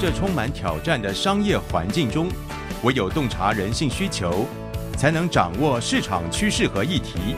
[0.00, 2.28] 这充满挑战的商业环境中，
[2.84, 4.46] 唯有洞察人性需求，
[4.96, 7.34] 才能掌握市场趋势和议题。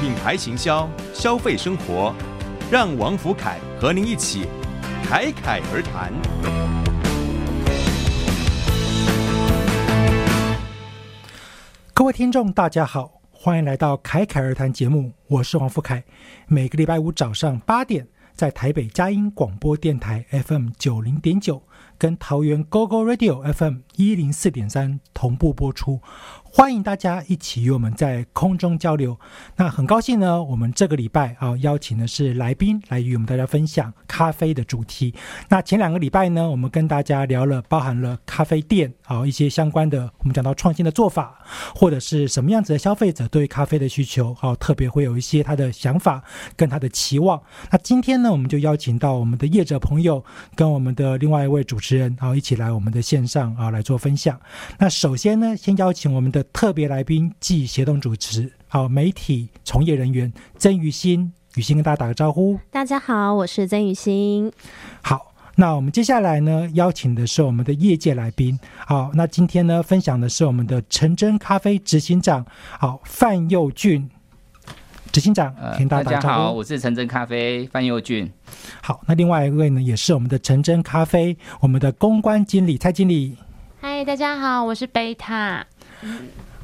[0.00, 2.14] 品牌行销，消费生活，
[2.70, 4.46] 让王福凯和您一起
[5.02, 6.12] 侃侃而谈。
[11.92, 16.04] 各位听众，大家好，欢迎来到侃侃而谈节目，我是王福凯。
[16.46, 18.06] 每个礼拜五早上八点。
[18.34, 21.62] 在台北佳音广播电台 FM 九零点九，
[21.96, 26.00] 跟桃园 GO GO Radio FM 一零四点三同步播出。
[26.56, 29.18] 欢迎大家一起与我们在空中交流。
[29.56, 35.12] 那很高兴呢，我们这个礼拜啊邀请的是来宾来与我们大家分享咖啡的主题。
[35.48, 46.22] 那前两个礼拜呢，我们跟大家聊了包含了咖啡店啊一些相关的，我们讲到创新的做法，或者是什么样子的消费者对咖啡的需求啊，特别会有一些他的想法
[46.54, 47.42] 跟他的期望。
[47.72, 50.24] 那今天呢，我们就邀请到我们的业者朋友
[50.54, 54.40] 跟我们的另外一位主持人啊一起来我们的线上啊来做分享。
[54.78, 56.43] 那首先呢，先邀请我们的。
[56.52, 62.58] 特别来宾暨协同主持，好，媒体从业人员曾雨欣，雨欣跟大家打个招呼。
[62.70, 64.52] 大家好，我是曾雨欣。
[65.02, 68.58] 好，那我们接下来呢，邀请的是我们的业界来宾。
[68.86, 72.44] 好，那今天呢，分享的是我们的陈真咖啡执行长，
[72.78, 74.08] 好，范佑俊
[75.12, 78.30] 执行长，跟大家好，我是陈真咖啡范佑俊。
[78.82, 83.36] 好，那另外一位呢，也是我们的陈真咖啡我们的公关经理蔡经理。
[83.80, 85.64] 嗨，大家好，我是贝塔。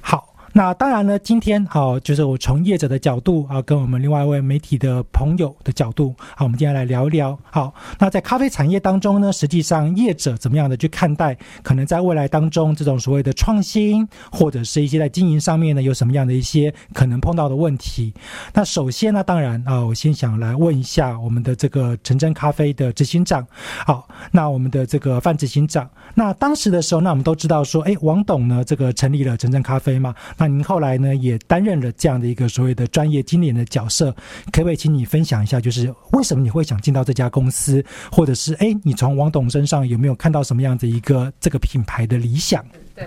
[0.00, 0.29] 好。
[0.52, 7.38] 那当然呢，今天好，就是我从业者的角度啊，跟我们另外一位媒体的朋友的角度，好，我们今天来聊一聊。
[7.50, 18.12] 好，那在咖啡产业当中呢，实际上业者怎么样的去看待，可能在未来当中这种所谓的创新，或者是一些在经营上面呢，有什么样的一些可能碰到的问题？
[18.52, 23.46] 那首先呢，当然啊，我先想来问一下我们的这个陈真咖啡的执行长，
[23.86, 30.12] 好，那我们的这个范执行长，那当时的时候，那我们都知道说，哎，王董呢，这个成立了陈真咖啡嘛。
[30.40, 34.10] 那您后来呢，也担任了这样的一个所谓的专业经理人的角色，
[34.50, 42.64] 可不可以请你分享一下，就是为什么你会想进到这家公司，或者是哎，你从王董身上有没有看到什么样的一个这个品牌的理想？
[42.94, 43.06] 对，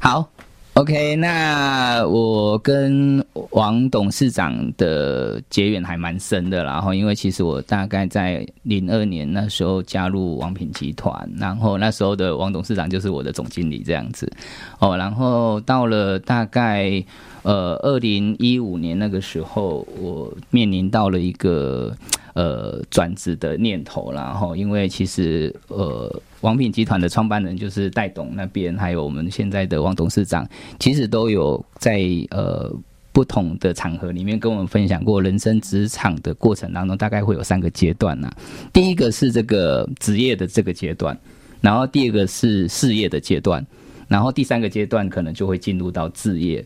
[0.00, 0.30] 好。
[0.78, 14.30] OK，那我跟王董事长的结缘还蛮深的，然后因为其实我大概在零二年那时候加入王品集团，然后那时候的王董事长就是我的总经理这样子，
[14.78, 17.04] 哦，然后到了大概
[17.42, 21.92] 呃二零一五年那个时候，我面临到了一个。
[22.34, 30.46] 呃，转职的念头，然后因为其实呃，王品集团的创办人就是戴董那边，还有我们现在的王董事长，
[30.78, 32.00] 其实都有在
[32.30, 32.72] 呃
[33.12, 38.30] 不同的场合里面跟我们分享过，人生职场的过程当中，大概会有三个阶段呐。
[38.72, 41.18] 第一个是这个职业的这个阶段，
[41.60, 43.66] 然后第二个是事业的阶段，
[44.06, 46.64] 然后第三个阶段可能就会进入到置业。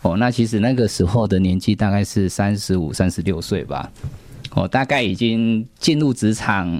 [0.00, 3.88] 哦，那其实那个时候的年纪大概是三十五、三十六岁吧。
[4.54, 6.70] 我大概已经进入职场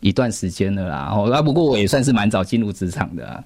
[0.00, 3.44] 一段时间了啦，哦，那不过我也算是蛮早进入职场的，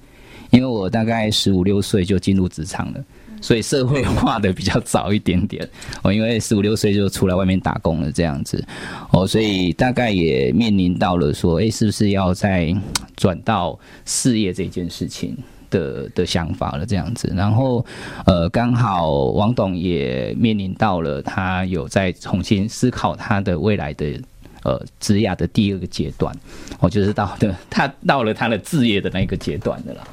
[0.50, 3.04] 因为我大概十五六岁就进入职场了，
[3.40, 5.68] 所以社会化的比较早一点点。
[6.02, 8.64] 哦，因为十五六岁就出来外面打工了这样子，
[9.10, 12.72] 哦，所以大概也面临到了说，哎，是不是要再
[13.16, 15.36] 转到事业这件事情？
[15.74, 17.84] 的的想法了，这样子，然后，
[18.26, 24.20] 呃，刚好王董也面临到了，他有在重新思考他的未来的
[24.62, 26.32] 呃职业的第二个阶段，
[26.78, 30.06] 我就是到的他到了他的置业的那个阶段的了。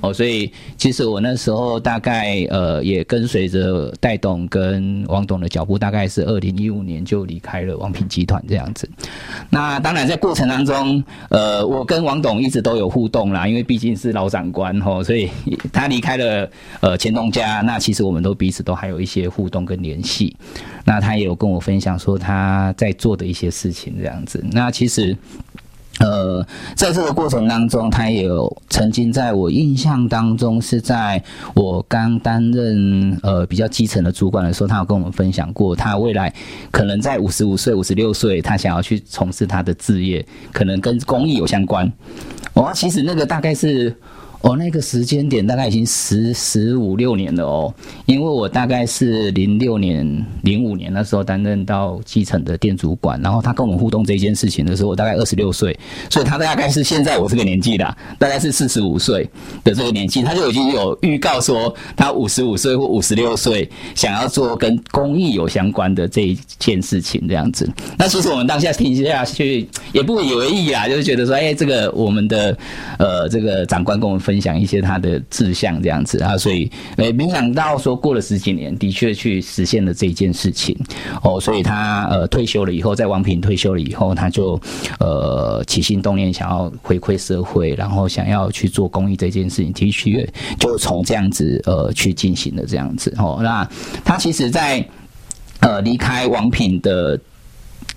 [0.00, 8.88] 哦，所以其实我那时候大概呃也跟随着戴董跟王董的脚步，大概是二零一五年就离开了王品集团这样子。
[9.50, 15.30] 那当然在过程当中，呃，我跟王董一直都有互动啦，因为毕竟是老长官吼，所以
[15.72, 16.50] 他离开了
[16.80, 20.36] 呃钱东家，那其实我们都彼此都还有一些互动跟联系。
[20.84, 24.44] 那他也有跟我分享说他在做的一些事情这样子。
[24.52, 25.16] 那其实。
[26.00, 31.22] 呃，在这个过程当中，他也有曾经在我印象当中，是在
[31.54, 36.32] 我刚担任呃比较基层的主管的时候，他有跟我们分享过，他未来
[36.70, 41.90] 可能在五十五岁、五十六岁，他想要去从事他的置业，可能跟公益有相关。
[42.54, 43.94] 哦，其实那个大概是。
[44.46, 47.74] 哦，那个时间点大概已经十十五六年了哦，
[48.06, 55.76] 因为我大概是零六年、零五年那时候担任到基层的店主管，然后他跟我们互动这件事情的时候，我大概二十六岁，
[56.08, 59.28] 所以他大概是现在我这个年纪的，大概是四十五岁
[59.64, 67.68] 的这个年纪，他就已经有预告说他五十五岁或五十六岁想要做跟公益有相关的这一件事情这样子。
[67.98, 72.56] 那其实我们当下听下去也不以为意啊，就是觉得说，哎，这个我们的
[73.00, 74.35] 呃这个长官跟我们分。
[74.36, 80.76] 分享一些他的志向这样子啊，所以诶，没想到说过了十几年，的确去实现了这一件事情
[81.22, 84.60] 哦，所以他呃退休了以后，在王平退休了以后，他就
[85.00, 90.28] 呃起心动念想要回馈社会，然后想要去做公益这件事情，的确
[90.58, 93.40] 就从这样子呃去进行了这样子哦。
[93.42, 93.66] 那
[94.04, 94.86] 他其实，在
[95.60, 97.18] 呃离开王品的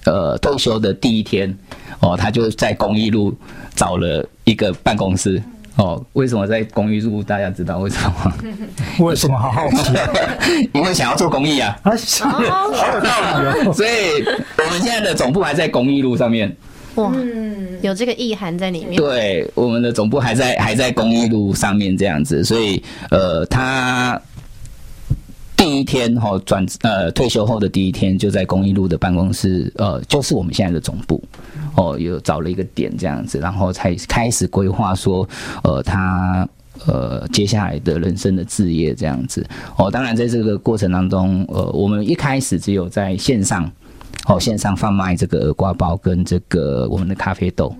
[0.05, 1.53] 呃退休的第一天
[1.99, 3.35] 哦，他就在公益路
[3.75, 5.43] 找了一个办公室。
[5.79, 7.23] 哦，为什么在公益路？
[7.23, 8.33] 大家知道为什么吗？
[8.99, 9.37] 为什么？
[9.39, 9.93] 好好奇。
[10.73, 11.79] 因为想要做公益啊。
[11.83, 13.73] 啊，是，好有道理。
[13.73, 14.21] 所以
[14.57, 16.53] 我们现在的总部还在公益路上面。
[16.95, 17.09] 哇，
[17.81, 18.97] 有这个意涵在里面。
[18.97, 24.21] 对，我们的总部还在还在公益路上面这样子，所以呃，他
[25.55, 31.23] 第一天哈转呃退休后的第一天就在公益路的办公室，呃，就是我们现在的总部。
[31.75, 35.27] 哦，有找了一个点这样子，然后才开始规划说，
[35.63, 36.47] 呃，他
[36.85, 39.45] 呃接下来的人生的置业这样子。
[39.77, 43.69] 哦，当然在这个过程当中，呃，我们一开始只有在线上，
[44.27, 47.73] 哦，线上贩卖这个耳挂包跟这个我们的咖啡豆。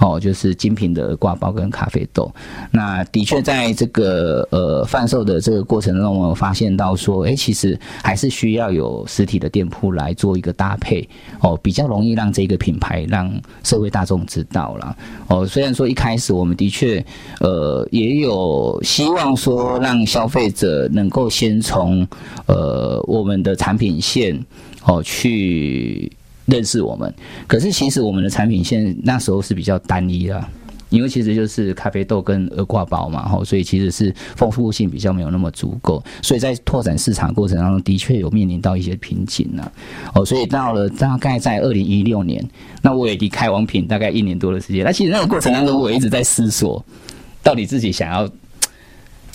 [0.00, 2.32] 哦，就是精品的挂包跟咖啡豆，
[2.70, 11.08] 那的确在这个呃贩售的这个过程中，我发现到说，哎，其实还是需要有实体的店铺来做一个搭配，
[11.40, 13.28] 哦，比较容易让这个品牌让
[13.64, 14.96] 社会大众知道了。
[15.26, 17.04] 哦，虽然说一开始我们的确
[17.40, 22.06] 呃也有希望说让消费者能够先从
[22.46, 24.38] 呃我们的产品线
[24.84, 26.10] 哦去。
[26.48, 27.14] 认识我们，
[27.46, 30.42] 可是其实我们的产品线那时候是比较单一的，
[30.88, 39.70] 因为其实就是咖啡豆跟鹅挂包嘛，吼，所以其实是丰富性比较没有那么足够，所以在拓展市场过程当中的确有面临到一些瓶颈呢，
[40.14, 42.42] 哦，所以到了大概在二零一六年，
[42.80, 46.82] 那我也离开王品大概一年多的时间，那其实那个过程当中我一直在思索，
[47.42, 48.26] 到底自己想要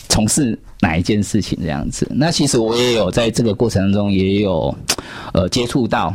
[0.09, 4.75] 从事哪一件事情这样子，那其实我也有在这个过程当中也有
[5.33, 6.11] 呃接触到。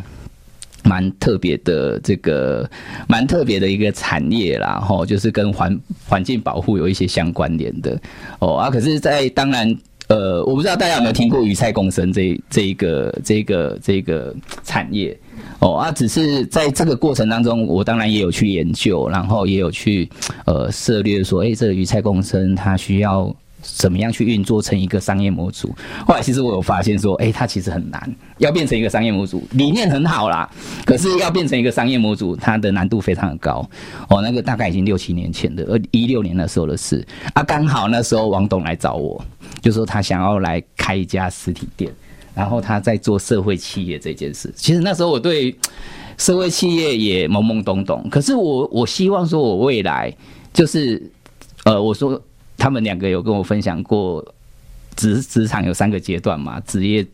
[0.85, 2.69] 蛮特别的，这个
[3.07, 8.01] 蛮特别的一个产业啦，吼，就是跟环环境保护有一些相关联的
[8.39, 8.71] 哦啊。
[8.71, 9.77] 可是，在当然，
[10.07, 15.19] 呃，我不知道大家有没有听过鱼菜共生这这一个这个这个产业
[15.59, 15.93] 哦啊。
[15.93, 20.09] 只是在这个过程当中，我当然也有去研究，然后也有去
[20.47, 23.35] 呃涉猎说，哎，这个鱼菜共生它需要。
[23.77, 25.75] 怎么样去运作成一个商业模组？
[26.07, 30.49] 后来其实我有发现说，哎，它其实很难，要变成一个商业模组，理念很好啦，
[30.85, 33.69] 可是要变成一个商业模组，它的难度非常的高。
[34.09, 39.25] 哦，那个大概已经六七年前的，二一六年那时候的事啊，刚好那时候王董来找我，
[39.61, 41.93] 就说他想要来开一家实体店，
[42.35, 44.53] 然后他在做社会企业这件事。
[44.57, 45.55] 其实那时候我对
[46.17, 50.13] 社会企业也懵懵懂懂，可是我我希望说我未来
[50.53, 51.03] 就是，
[51.65, 52.21] 呃，我说。
[52.59, 54.23] 他们两个有跟我分享过，
[54.97, 57.07] 职职场有三个阶段嘛，职业、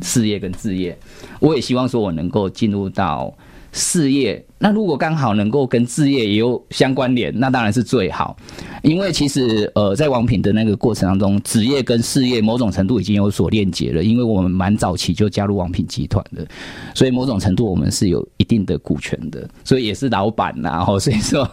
[0.00, 0.96] 事业跟置业。
[1.40, 3.34] 我也希望说我能够进入到
[3.72, 8.36] 事业，那如果刚好能够跟置业也有相关联，那当然是最好。
[8.82, 16.46] 因为其实呃，在王品的那个过程当中，职业跟事业某种程度已经有所链接了，因为我们蛮早期就加入王品集团的，
[16.94, 20.70] 所以某种程度我们是有一定的股权的，所以也是老板呐。
[20.70, 21.50] 然后所以说，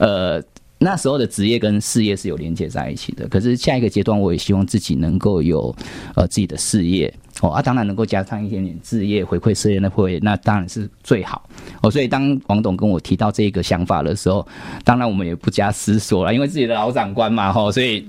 [0.00, 0.42] 呃。
[0.84, 5.72] 那时候的职业跟事业是有连接在一起的，可是下一个阶段，我也希望自己能够有
[6.16, 11.48] 呃自己的事业哦，啊，当然能够加上一点点置业回馈事业，那会那当然是最好
[11.82, 11.88] 哦。
[11.88, 14.44] 所以当王董跟我提到这个想法的时候，
[14.82, 18.04] 当然我们也不加思索了，因为自己的老长官嘛，吼，所以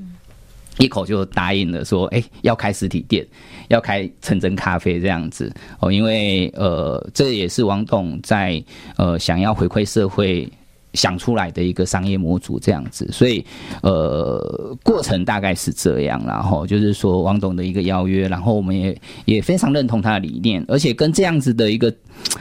[0.79, 3.23] 一口就答应了，说，哎，要开实体店，
[3.67, 8.63] 要开纯真咖啡这样子哦，因为呃，这也是王董在
[8.97, 10.51] 呃想要回馈社会。
[10.93, 13.45] 想出来的一个商业模组这样子，所以
[13.81, 21.93] 呃，过程大概是这样，然后就是说王董的一个邀约，然后我们也也非常认同他的理念，而且跟这样子的一个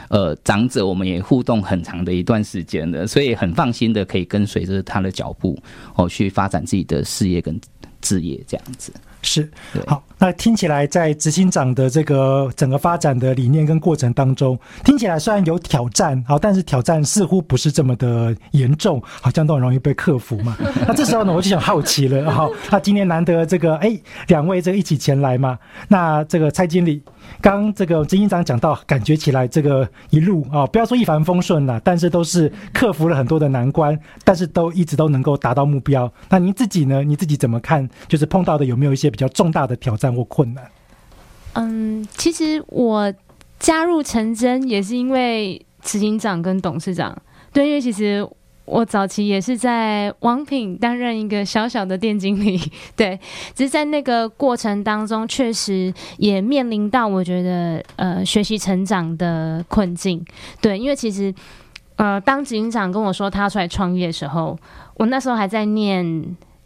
[0.09, 5.57] 呃长者，我们也互动很长的一段时间的，所以很放心的可以跟随着他的脚步
[5.95, 7.59] 哦去发展自己的事业跟
[8.01, 8.93] 事业这样子。
[9.23, 9.49] 是，
[9.87, 20.55] 好，那听起来在执行长的这个整个发展的理念跟过程当中，听起来虽然有挑战，好，但是挑战似乎不是这么的严重，好像都很容易被克服嘛。
[20.87, 27.01] 那这时候呢，我就想好奇了，哈，那今天难得这个，哎，两位这个一起前来嘛，那这个蔡经理。
[27.41, 36.11] 刚这个执行长讲到，感觉起来这个一路啊，不要说一帆风顺了，但是都是克服了很多的难关，但是都一直都能够达到目标。
[36.29, 37.03] 那您自己呢？
[37.03, 37.89] 你自己怎么看？
[38.07, 40.63] 就是碰到的有没有一些比较重大的挑战或困难？
[41.53, 43.13] 嗯，其实我
[43.59, 47.15] 加入陈真也是因为执行长跟董事长，
[47.51, 48.27] 对，因为其实。
[48.65, 52.57] 我早期也是在王品担任一个小小的店经理，
[52.95, 53.19] 对，
[53.53, 60.25] 只是在那个过程当中，确实也面临到我觉得呃学习成长的困境，
[60.61, 61.33] 对，因为其实
[61.97, 64.57] 呃当执行长跟我说他出来创业的时候，
[64.95, 66.05] 我那时候还在念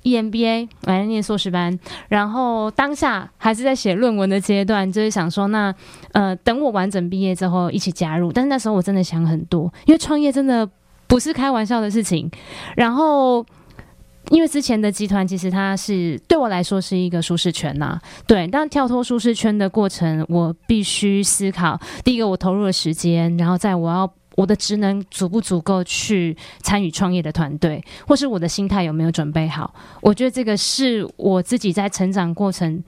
[0.04, 1.78] EMBA，我还在念硕士班，
[2.10, 5.74] 然后当下还是在写论文的阶段，就是想说那
[6.12, 10.70] 呃等我完整毕业之后一起加入，但是那时候我真的想很多，因为创业真的。
[11.08, 12.30] 不是开玩笑的事情，
[12.76, 13.46] 然后
[14.30, 17.98] 因为之前的集团其实它是对我来说是一个舒适圈呐，
[18.28, 32.84] 对，但跳脱舒适圈的过程，我必须思考，第一个我投入了时间，然后在我要我的职能足不足够去参与创业的团队，或是我的心态有没有准备好，我觉得这个是我自己在成长过程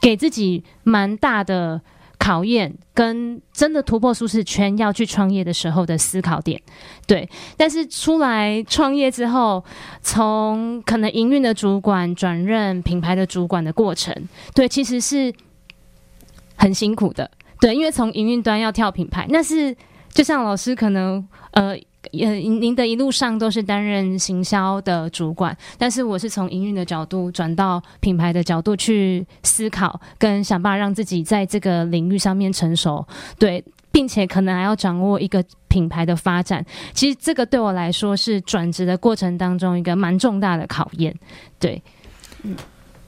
[0.00, 1.80] 给自己蛮大的。
[2.24, 6.58] 考验跟真的突破舒适圈要去创业的时候的思考点，
[7.06, 7.28] 对。
[7.54, 9.62] 但是出来创业之后，
[10.00, 14.10] 从可能营运的主管转任品牌的主管的过程，
[14.54, 15.30] 对，其实是
[16.56, 17.74] 很辛苦的，对。
[17.74, 19.76] 因为从营运端要跳品牌，那是
[20.08, 21.76] 就像老师可能呃。
[22.12, 33.06] 呃，您的一路上都是担任行销的主管，但是我是从营运的角度转到品牌的角度去思考，跟想办法让自己在这个领域上面成熟，
[33.38, 36.64] 对，并且可能还要掌握一个品牌的发展。
[36.92, 41.14] 其实这个对我来说是转职的过程当中一个蛮重大的考验，
[41.58, 41.82] 对，
[42.42, 42.54] 嗯，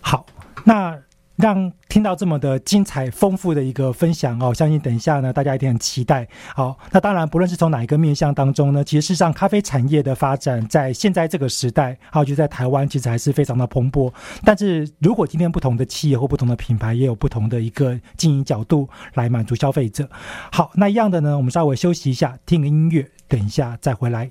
[0.01, 0.25] 好，
[0.65, 0.99] 那。
[1.37, 6.27] 让听到这么的精彩丰富的一个分享哦，相信等一下呢，大家一定很期待。
[6.55, 14.13] 好，那当然，不论是从哪一个面向当中呢，其实事实上，咖啡产业的发展在现在这个时代，还有就在台湾，其实还是非常的蓬勃。
[14.45, 20.09] 但是如果今天不同的企业或不同的品牌，也有不同的一个经营角度来满足消费者。
[20.51, 24.31] 好，那一样的呢，我们稍微休息一下，听个音乐，等一下再回来。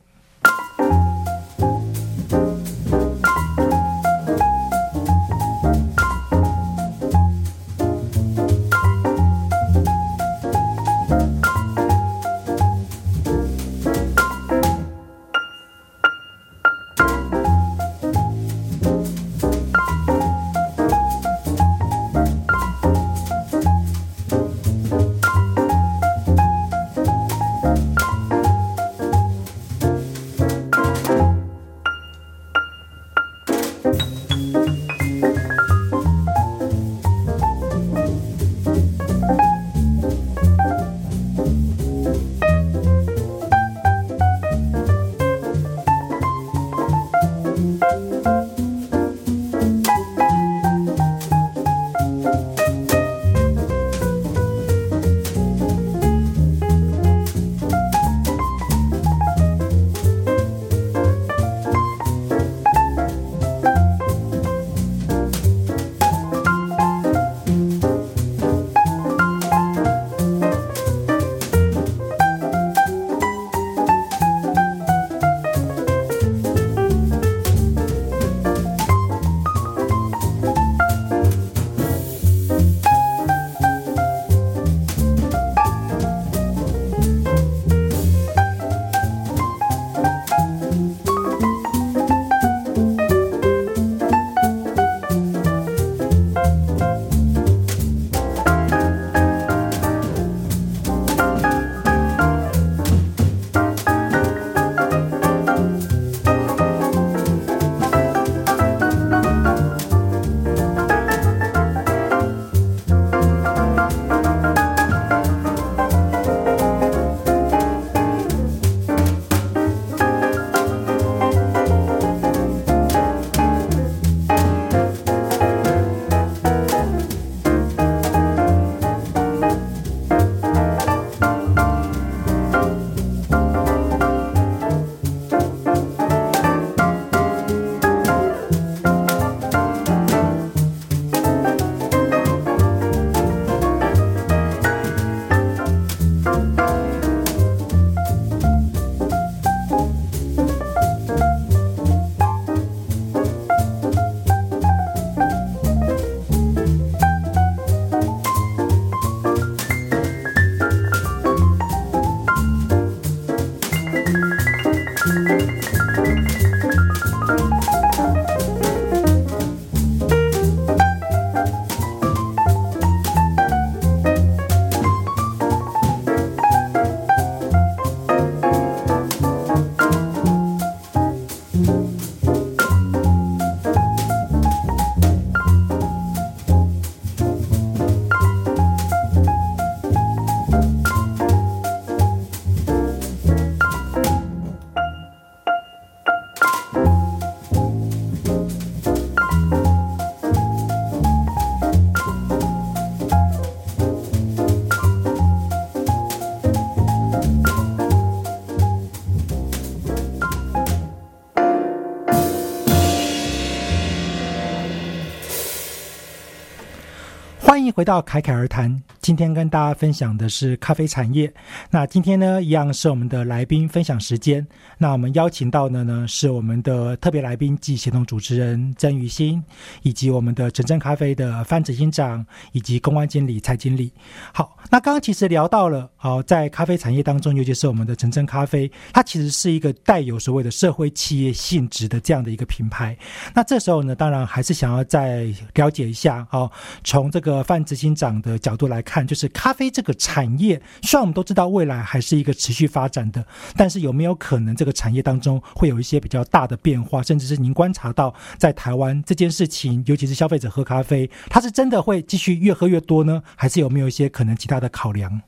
[217.75, 218.82] 回到侃侃而谈。
[219.05, 221.31] 今天跟大家分享的是咖啡产业。
[221.69, 224.43] 那今天呢，一样是我们的来宾分享时间。
[224.79, 229.43] 那我们邀请到的呢，是我们的特别来宾暨协同主持人曾雨欣，
[229.83, 233.93] 以及我们的城镇咖啡的范执行长以及公关经理蔡经理。
[234.33, 242.97] 好，那刚刚其实聊到了，好，在咖啡产业当中，尤其是我们的城镇咖啡，它其实是一个带有所谓的社会企业性质的这样的一个品牌。
[243.35, 246.51] 那这时候呢，当然还是想要再了解一下，哦，
[246.83, 253.25] 从这个范执行长的角度来看，看就是咖啡这个产业，虽然我们都知道未来还是一个持续发展的，
[253.58, 265.22] 但是有没有可能这个产业当中会有一些比较大的变化，甚至是您观察到在台湾这件事情，尤其是消费者喝咖啡，它是真的会继续越喝越多呢，还是有没有一些可能其他的考量？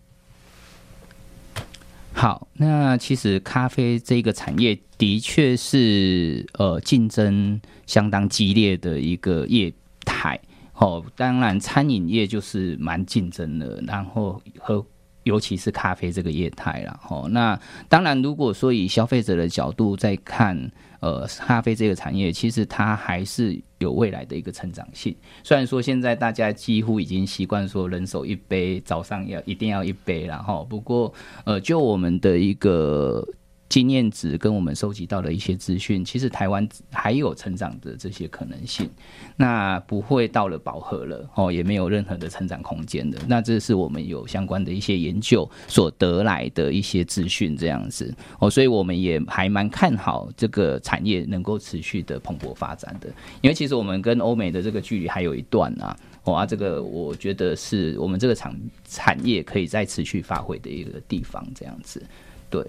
[2.13, 9.73] 好，那其实咖啡这个产业的确是呃竞争相当激烈的一个业
[10.05, 10.39] 态。
[10.77, 14.85] 哦，当然餐饮业就是蛮竞争的，然后和
[15.23, 16.99] 尤其是咖啡这个业态了。
[17.09, 17.59] 哦，那
[17.89, 20.71] 当然如果说以消费者的角度在看。
[20.99, 25.15] 呃，咖啡这个产业其实它还是有未来的一个成长性。
[25.43, 31.13] 虽然说现在大家几乎已经习惯说人手一杯，早上要一定要一杯，然后不过
[31.45, 33.23] 呃，就我们的一个。
[33.69, 38.89] 经验值跟我们收集到的一些资讯，其实台湾还有成长的这些可能性，
[39.35, 43.19] 那不会到了饱和了哦，也没有任何的成长空间的。
[43.27, 53.09] 那这是我们有相关的一些研究所得来的一些资讯，这样子哦，所以我们也还蛮看好这个产业能够持续的蓬勃发展的。
[53.41, 62.01] 因为其实我们跟欧美的这个距离还有一段啊，哦，这个我觉得是我们这个产产业可以再持续发挥的一个地方，这样子，
[62.49, 62.65] 对。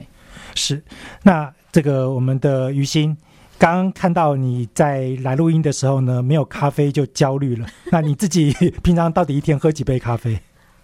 [0.55, 0.83] 是，
[1.23, 3.17] 那这个我们的于心，
[3.59, 7.67] 刚刚看到你在来录音的时候呢，没有咖啡就焦虑了。
[7.93, 10.39] 那你自己 平常到底一天喝几杯咖啡？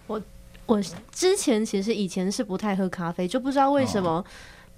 [0.07, 0.21] 我
[0.65, 0.81] 我
[1.11, 4.23] 之前其实以前是不太喝咖啡，就不知道为什么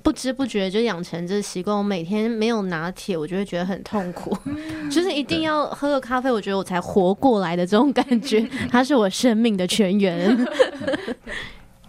[0.04, 1.78] 不知不觉就养成这习惯。
[1.78, 4.36] 我每天没有拿铁，我就会觉得很痛苦，
[4.90, 10.48] 就是一定要喝个咖啡，我觉得我才活过来的这种感觉， 它是我生命的泉源。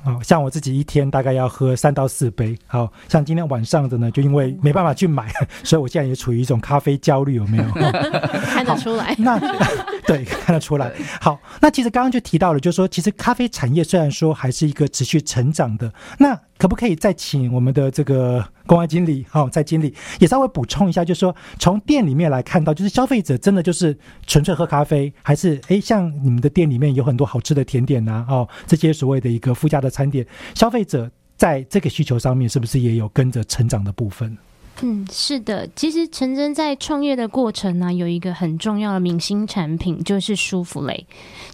[0.04, 2.56] 哦，像我自己一天大概要喝三到四杯。
[2.66, 5.32] 好像今天晚上的呢，就因为没办法去买，
[5.64, 7.64] 所以我现在也处于一种咖啡焦虑，有没有？
[8.46, 9.14] 看得出来。
[9.18, 9.38] 那
[10.08, 10.92] 对，看得出来。
[11.20, 16.36] 好，那其实刚刚就提到了，就是说，其实咖啡产业虽然说还是一个持续成长的，那。
[16.58, 34.36] 可不可以再请我们的这个公安经理，好，在经理也稍微补充一下，就是说从店里面来看到，就是消费者真的就是纯粹喝咖啡，还是诶像你们的店里面有很多好吃的甜点呐，哦，这些所谓的一个附加的餐点，消费者在这个需求上面是不是也有跟着成长的部分？
[34.80, 41.06] 嗯，是的，其实陈真在创业的过程呢，有一个很重要的明星产品，就是舒芙蕾。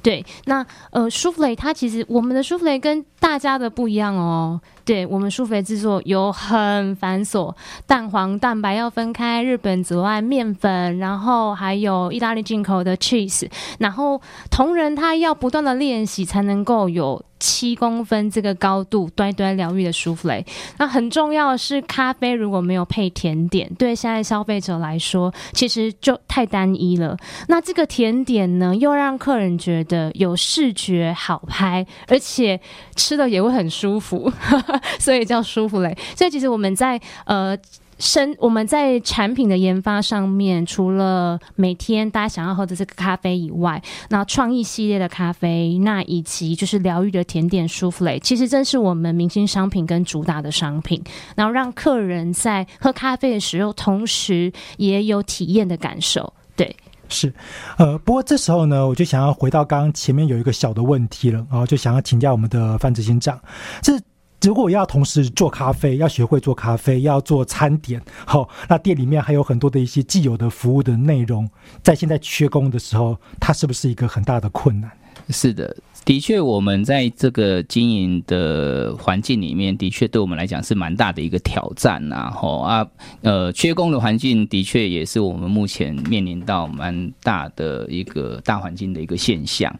[0.03, 4.61] 对，那呃，舒芙蕾它其实我们的舒芙蕾跟大家的不一样哦。
[4.85, 7.55] 对我们舒芙蕾制作有很繁琐，
[7.87, 17.25] 蛋黄、蛋白要分开，日本紫外面粉，然后还有意大利进口的 cheese，然后同仁他要不断的练习才能够有。
[17.45, 20.43] 七公分这个高度，端端疗愈的舒芙蕾。
[20.79, 27.15] 那很重要的是，咖啡如果没有配甜点，对现在消费者来说，其实就太单一了。
[27.49, 32.59] 那这个甜点呢，又让客人觉得有视觉好拍，而且
[32.97, 34.33] 吃的也会很舒服，
[34.99, 35.95] 所以叫舒芙蕾。
[36.17, 37.55] 所以其实我们在呃。
[37.99, 51.03] 生我们在产品的研发上面，除了每天大家想要喝的这个咖啡以外，那创意系列的咖啡，那以及就是疗愈的甜点舒芙蕾，其实正是我们明星商品跟主打的商品，
[51.37, 56.33] 然后让客人在喝咖啡的时候，同时也有体验的感受。
[56.57, 56.77] 对，
[57.09, 57.33] 是，
[57.79, 63.41] 呃，不过这时候呢，我就想要回到刚刚前面有一个小的问题了，然后就想要请教我们的范执行长，
[63.83, 63.99] 这。
[64.45, 71.49] 如果要同时做咖啡，要学会做咖啡，要做餐点，好，那店里面还有很多的一些既有的服务的内容，
[71.83, 74.91] 在现在缺工的时候，它是不是一个很大的困难？
[75.31, 82.31] 是的，的确，我们在这个经营的环境里面，的确对我们来讲是蛮大的一个挑战呐。
[82.31, 82.87] 吼啊，
[83.23, 89.75] 呃，缺工的环境的确也是我们目前面临到蛮大的一个大环境的一个现象。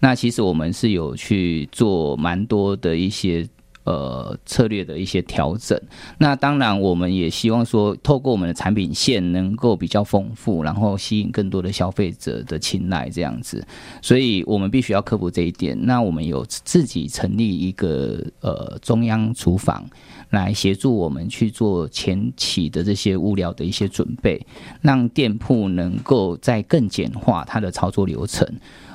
[0.00, 3.48] 那其实我们是有去做蛮多的一些。
[3.84, 5.80] 呃策略的一些调整。
[6.18, 13.66] 那当然，我们也希望说，透过我们的产品线能够比较丰富，然后吸引更多的消费者的青睐，这样子。
[14.02, 15.78] 所以我们必须要克服这一点。
[15.86, 19.84] 那我们有自己成立一个呃中央厨房，
[20.30, 24.40] 来协助我们去做前期的这些物料的一些准备，
[24.80, 28.46] 让店铺能够在更简化它的操作流程。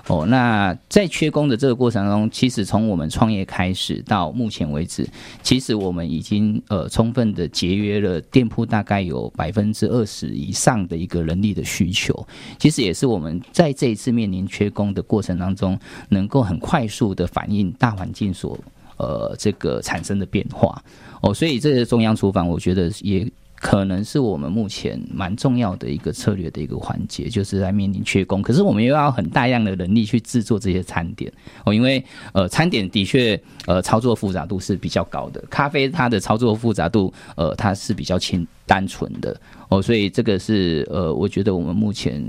[0.07, 5.07] 哦，那在缺工的这个过程当中，其实从我们创业开始到目前为止，
[5.41, 12.27] 其实我们已经呃充分的节约了店铺大概有百分之二十以上的一个人力的需求。
[12.59, 18.55] 其实也是我们在这一次面临缺工的过程当中，能够很快速的反映大环境所
[18.97, 20.79] 呃这个产生的变化。
[21.21, 23.27] 哦，所以这个中央厨房，我觉得也。
[23.65, 39.35] 可能是我们目前蛮重要的一个策略的一个环节，就是在面临缺工，可是我们又要很大量的人力去制作这些餐点哦，因为呃餐点的确呃操作复杂度是比较高的，咖啡它的操作复杂度呃它是比较轻单纯的
[39.69, 42.23] 哦，所以这个是呃我觉得我们目前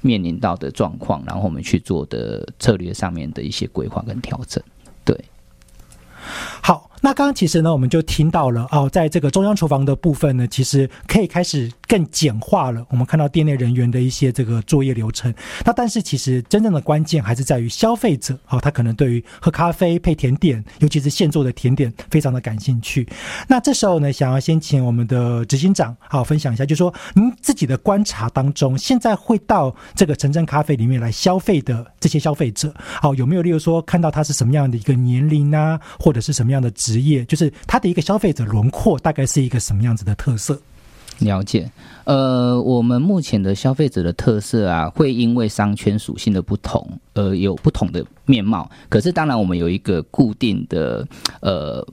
[0.00, 4.62] 面临到的状况，然后我们去做的策略上面的一些规划跟调整，
[5.04, 5.18] 对。
[6.62, 6.87] 好。
[7.00, 12.86] 那刚刚其实呢，我们就听到了哦，在这个中央厨房的部分呢，其实可以开始更简化了。
[12.90, 15.34] 我们看到店内人员的一些这个作业流程。
[15.64, 23.08] 那但是其实真正的关键还是在于消费者哦，他可能对于喝咖啡配甜点，尤其是现做的甜点，非常的感兴趣。
[23.48, 32.72] 那这时候呢，想要先请我们的执行长好分享一下，就说您自己的观察当中，现在会到这个城镇咖啡里面来消费的这些消费者，
[33.02, 36.68] 好有没有例如说看到他是什么样的一个年龄啊，或者是什么样的？
[36.78, 40.60] 职业就是他的一个消费者轮廓，大概是一个什么样子的特色？
[41.18, 41.70] 了解，
[42.04, 48.70] 呃，我们目前的消费者的特色啊，会因为商圈属性的不同，而有不同的面貌。
[48.88, 51.06] 可是，当然我们有一个固定的
[51.40, 51.86] 呃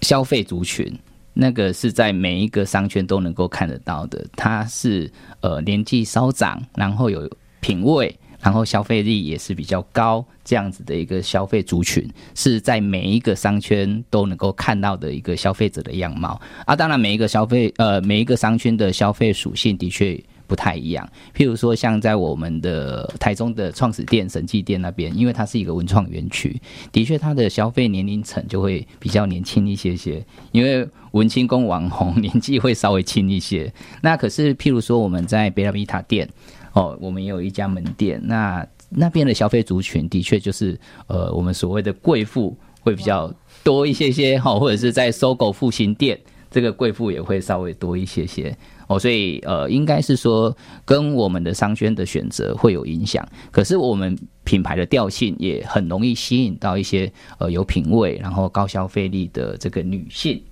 [0.00, 0.92] 消费族群，
[1.32, 4.26] 那个是在每一个商圈都能够看得到的。
[4.36, 5.10] 它是
[5.40, 8.14] 呃年纪稍长，然后有品味。
[8.40, 16.74] 然后消费力也是比较高，这样子的一个消费族群，是在每一个商圈都能够看到的一个消费者的样貌啊。
[16.74, 21.06] 当然，每一个消费呃每一个商圈的消费属性的确不太一样。
[21.36, 30.24] 譬如说，像在我们的台中的创始店神迹店那边，因为它是一个文创园区，的确它的消费年龄层就会比较年轻一些些。
[30.50, 33.72] 因为文青宫网红年纪会稍微轻一些。
[34.00, 36.26] 那可是譬如说我们在贝拉米塔店。
[36.72, 46.18] 哦，我们也有一家门店，那那边的消费族群的确就是呃，我们所谓的贵妇会比较多一些些哈，或者是在搜狗复兴店，
[46.50, 48.56] 这个贵妇也会稍微多一些些。
[48.86, 60.42] 哦，所以呃，应该是说跟我们的商圈的选择会有影响，可是我们品牌的调性也很容易吸引到一些呃有品味然后高消费力的这个女性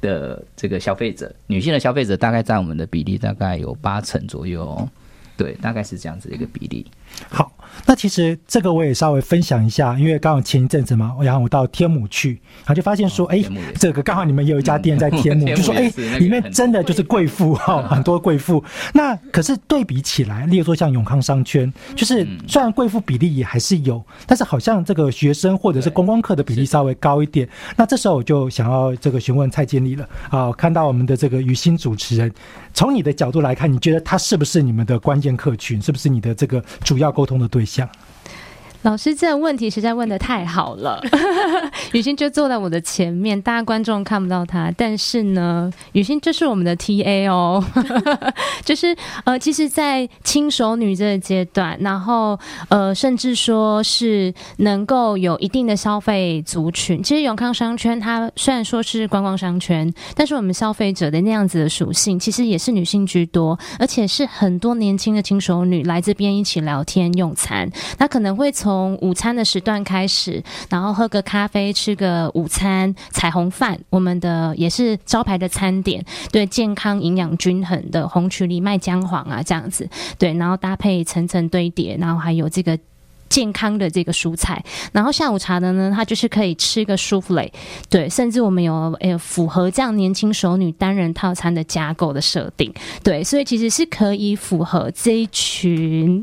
[0.00, 4.88] 的这个消费者，女性的消费者大概占我们的比例大概有八成左右。
[5.38, 6.84] 对，大概是这样子的一个比例。
[7.30, 7.52] 好，
[7.86, 13.42] 那其实这个我也稍微分享一下，因为刚好前一阵子嘛，然后我到天母去，然后就发现说，哎，
[13.78, 18.62] 这个刚好你们也有一家店在天母，就说，哎，里面真的就是贵妇 哈，很多贵妇。
[18.92, 27.48] 那可是对比起来，例如说像永康商圈，就是虽然贵妇比例也还是有，但是好像这个学生或者是观光客的比例稍微高一点。
[27.76, 32.32] 那这时候我就想要这个询问蔡经理了啊，看到我们的这个雨欣主持人，
[32.74, 35.80] 从你的角度来看，你觉得他是不是你们的关键客群？
[35.80, 37.90] 是不是你的这个主要沟通的对对象。
[38.82, 41.02] 老师，这个问题实在问的太好了。
[41.92, 47.62] 雨欣就坐在我的前面，大家观众看不到他，但是呢，雨欣就是我们的 T A 哦，
[48.64, 52.38] 就是呃，其实，在轻熟女这个阶段，然后
[52.68, 57.02] 呃，甚至说是能够有一定的消费族群。
[57.02, 82.78] 其实永康商圈它虽然说是观光商圈，但是我们消费者的那样子的属性，其实也是女性居多，而且是很多年轻的轻熟女来这边一起聊天用餐，那可能会从从午餐的时段开始，然后喝个咖啡，吃个午餐，彩虹饭，我们的也是招牌的餐点，对，健康营养均衡的红曲藜麦姜黄啊，这样子，对，然后搭配层层堆叠，然后还有这个
[83.30, 87.50] 健康的这个蔬菜，然后下午茶的呢，它就是可以吃个舒芙蕾，
[87.88, 92.70] 对，甚至我们有诶符合这样年轻熟女单人套餐的加购的设定，
[93.02, 96.22] 对，所以其实是可以符合这一群。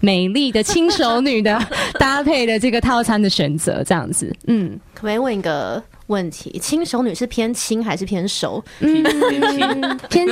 [0.00, 1.58] 美丽的轻熟女的
[1.98, 6.58] 搭配的这个套餐的选择，这样子，嗯，可不可以问一个问题？
[6.58, 8.62] 轻熟女是偏轻还是偏熟？
[8.80, 9.02] 嗯，
[10.08, 10.26] 偏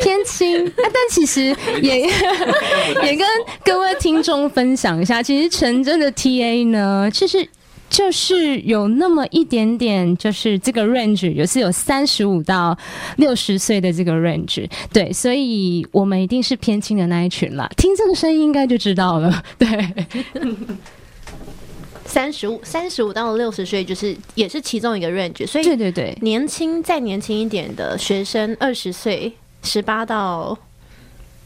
[0.00, 0.70] 偏轻。
[0.76, 3.26] 但其实也也跟
[3.64, 7.46] 各位听众分享一下，其实陈真的 TA 呢，其实
[7.90, 12.78] 就是有那么一点点，就是这个 range 也是有三十五到
[13.16, 17.68] 六十岁的这个 range，对，所以我们一定是偏轻的那一群啦。
[17.76, 19.68] 听这个声音应该就知道了，对。
[22.06, 30.56] 三十五、三十五到六十岁，就是也是其中一个 range，所以对对对，年轻再年轻一点的学生，二十岁，十八到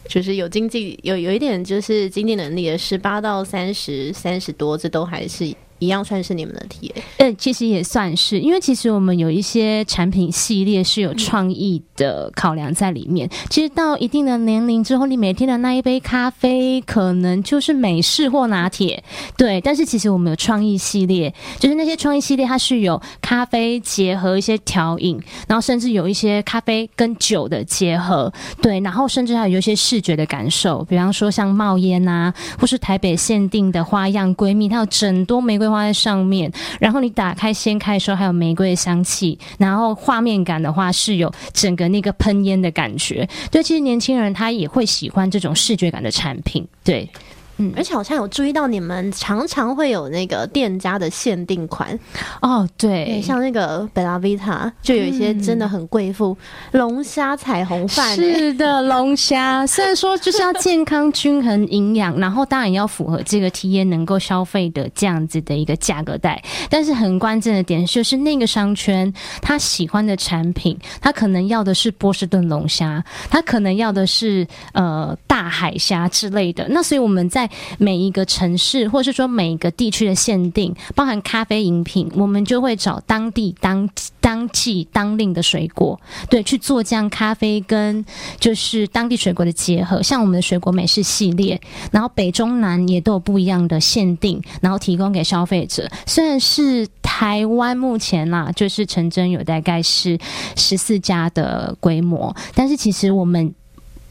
[0.08, 5.54] 就是有经济有有一点就是经济能力的，十八到三十三十多，这都还是。
[5.80, 13.28] 一样算是你们的 TA，呃，其实也算是，因为其实我们有一些产品系列是有创意的考量在里面。
[13.50, 19.02] 其实到一定的年龄之后，你每天的那一杯咖啡可能就是美式或拿铁，
[19.36, 19.60] 对。
[19.60, 28.32] 但是其实我们有创意系列，就是那些创意系列它是有咖啡结合一些调饮，然后甚至有一些咖啡跟酒的结合，
[28.62, 28.80] 对。
[28.80, 35.63] 然后甚至还有一些视觉的感受，比方说像冒烟啊，或是台北限定的花样闺蜜，它有整多玫瑰。
[35.70, 36.50] 花在上面，
[36.80, 43.28] 然后你打开掀开的时候还有玫瑰的香气，然后画面感的话是有整个那个喷烟的感觉。
[43.50, 46.66] 对，其实年轻人他也会喜欢这种视觉感的产品。
[46.82, 47.08] 对。
[47.56, 51.98] 嗯，而且好像有注意到你们常常会有那个店家的限定款。
[52.40, 56.36] 哦，对，像那个贝拉维塔就有一些真的很贵妇
[56.72, 59.66] 龙虾彩虹饭，是的，龙虾。
[59.66, 77.43] 虽然说就是要健康、均衡、营养，然后当然要符合这个体验能够消费的这样子的一个价格带，但是很关键的点就是那个商圈他喜欢的产品，他可能要的是波士顿龙虾，他可能要的是呃大海虾之类的，那所以我们在
[77.78, 83.88] 每一个城市，或是说每一个地区的限定，包含咖啡饮品，我们就会找当地当
[84.20, 88.04] 当季当令的水果，对，去做这样咖啡跟
[88.38, 90.02] 就是当地水果的结合。
[90.02, 95.88] 像我们的水果美式系列，然后北中南也都有不一样的限定，然后提供给消费者。
[96.06, 100.18] 虽然是台湾目前啦，就是成真有大概是
[100.56, 103.54] 十四家的规模，但是其实我们。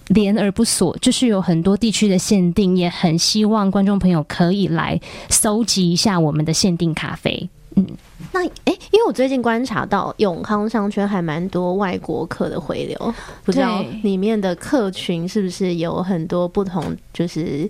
[0.08, 7.50] 连而不锁，就是有很多地区的限定，也很希望观众朋友可以来搜集一下我们的限定咖啡。
[7.76, 7.88] 嗯，
[8.32, 13.14] 那哎，因为我最近观察到永康商圈还蛮多外国客的回流，
[13.44, 17.68] 不知道里面的客群是不是有很多不同，就是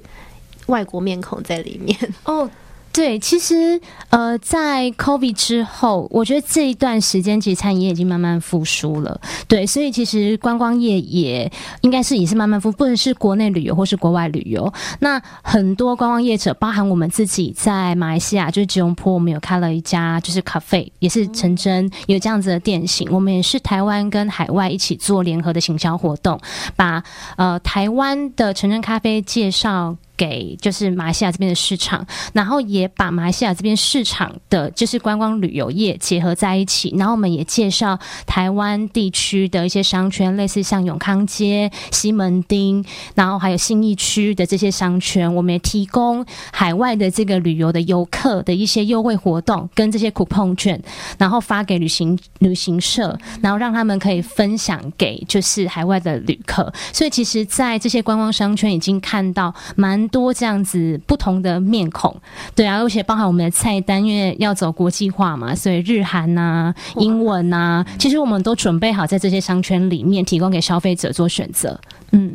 [0.66, 2.50] 外国面孔在里面哦。
[2.94, 9.20] 对，其实呃，在 COVID 之后，我觉得这一段时间其实餐饮业已经慢慢复苏了。
[9.48, 11.52] 对，所以其实观光业也
[11.82, 14.72] 应该是也是慢慢复，不论是国内旅游或是国外旅游。
[15.00, 23.10] 那很多观光业者，包含我们自己在马来西亚，就是吉隆坡，我们有开了一家就是咖啡，也是成真有这样子的店型。
[23.12, 26.40] 我们也是台湾跟海外一起做联合的行销活动，
[26.76, 27.04] 把
[27.38, 29.98] 呃台湾的成真咖啡介绍。
[30.24, 50.82] 给就是马来西亚这边的市场，然后也把马来西亚这边市场的就是观光旅游业结合在一起，然后我们也介绍台湾地区的一些商圈，类似像永康街、西门町，然后还有信义区的这些商圈，我们也提供海外的这个旅游的游客的一些优惠活动跟这些 coupon 券，
[51.18, 56.72] 然后发给旅行旅行社，然后让他们可以分享给就是海外的旅客。
[56.94, 60.08] 所以其实，在这些观光商圈已经看到蛮。
[60.14, 62.16] 多这样子不同的面孔，
[62.56, 71.78] 对啊，而且包含我们的菜单，因为要走国际化嘛，所以日韩呐、英文呐，其实我们都准备好在这些商圈里面提供给消费者做选择。
[72.12, 72.32] 嗯，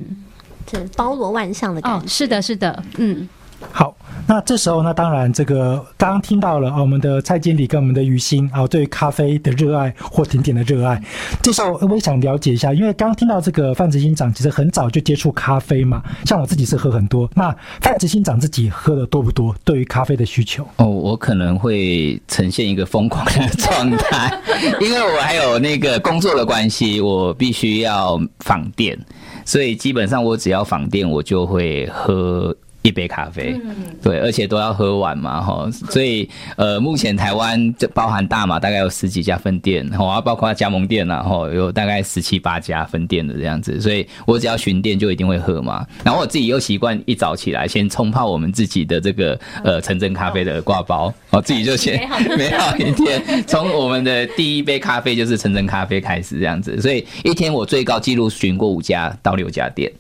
[0.67, 2.07] 这包罗万象的感觉。
[2.09, 3.29] 是的，是的，嗯。
[3.73, 11.01] 好，那这时候呢，当然这个刚刚听到了我们的蔡经理跟我们的于心啊，对咖啡的热爱或甜点的热爱。
[11.43, 17.29] 这时候我也想了解一下，因为刚刚听到这个范执行长其实很早就接触咖啡嘛，像我自己是喝很多。
[17.35, 19.55] 那范执行长自己喝的多不多？
[19.65, 20.65] 对于咖啡的需求？
[20.77, 24.41] 哦，我可能会呈现一个疯狂的状态，
[24.81, 28.99] 因为我还有那个工作的关系，我必须要访店，
[29.45, 32.57] 所以基本上我只要访店，我就会喝。
[32.89, 33.55] 一杯咖啡，
[34.03, 45.87] 对，而且都要喝完嘛，哈，所以呃，目前台湾就包含大马，大概有十几家分店，然后包括加盟店然后有大概十七八家分店的这样子，所以我只要巡店就一定会喝嘛。
[46.03, 59.93] 然后我自己又习惯一早起来先冲泡我们自己的这个呃纯真咖啡的挂包，我自己就先 美好一天， 从我们的第一杯咖啡就是纯真咖啡开始这样子，所以一天我最高纪录巡过五家到六家店。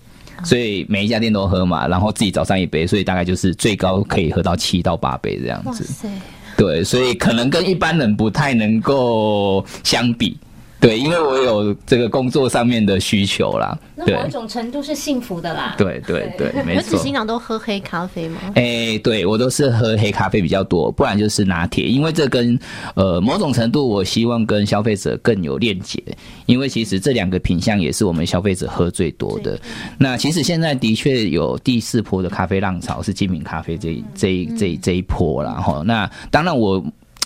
[0.44, 6.08] 所以每一家店都喝嘛，然后自己早上一杯，所以大概就是最高可以喝到七到八杯这样子。
[6.56, 10.36] 对，所以可能跟一般人不太能够相比。
[10.80, 13.76] 对，因为我有这个工作上面的需求啦。
[13.96, 15.74] 那某一种程度是幸福的啦。
[15.76, 16.96] 对对对，没错有执。
[16.98, 18.38] 行长都喝黑咖啡吗？
[18.54, 22.56] 哎、对我都是喝黑咖啡比较多，不然就是拿铁，因为这跟
[22.94, 26.00] 呃某种程度，我希望跟消费者更有链接，
[26.46, 29.58] 因为其实这两个品相也是我们消费者喝最多的。
[29.98, 35.54] 那其实现在的确有第四波的咖啡浪潮是精品咖啡这一这一这一这一波啦。
[35.54, 35.82] 哈。
[35.84, 36.80] 那当然我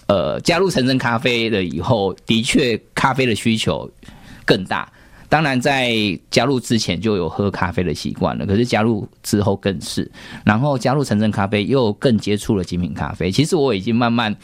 [0.07, 3.91] 呃加入橙真咖啡了以后，的确咖啡的需求
[4.45, 4.91] 更大。
[5.29, 5.97] 当然，在
[6.31, 10.11] 加入之前就有喝咖啡的习惯了，可是加入之后更是。
[10.45, 13.31] 然后加入橙真咖啡，又更接触了精品咖啡。
[13.31, 14.37] 其实我已经慢慢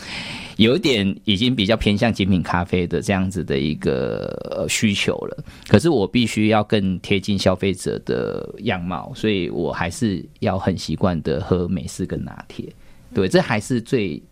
[0.56, 5.44] 有一点已经比较偏向精品咖啡的这样子的一个需求了。
[5.66, 12.64] 可是我必须要更贴近消费者的样貌，所以我还是要很习惯的喝美式跟拿铁。
[13.12, 14.22] 对，这还是最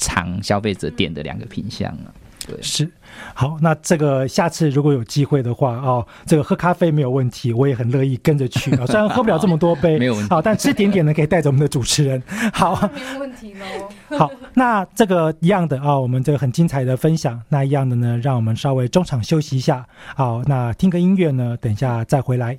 [0.00, 2.10] 常消费者点的两个品相啊。
[2.48, 2.90] 对是，
[3.34, 8.86] 好，那这个下次如果有机会的话，哦，这个喝咖啡没有问题，我也很乐意跟着去啊。
[8.88, 12.20] 虽然喝不了这么多杯，没有问题好，但吃点点呢，可以带着我们的主持人。
[12.52, 14.18] 好，没有问题喽。
[14.18, 19.86] 好，那这个一样的啊，我们这个很精彩的分享，那一样的呢，让我们稍微中场休息一下。
[20.16, 22.58] 好，那听个音乐呢，等一下再回来。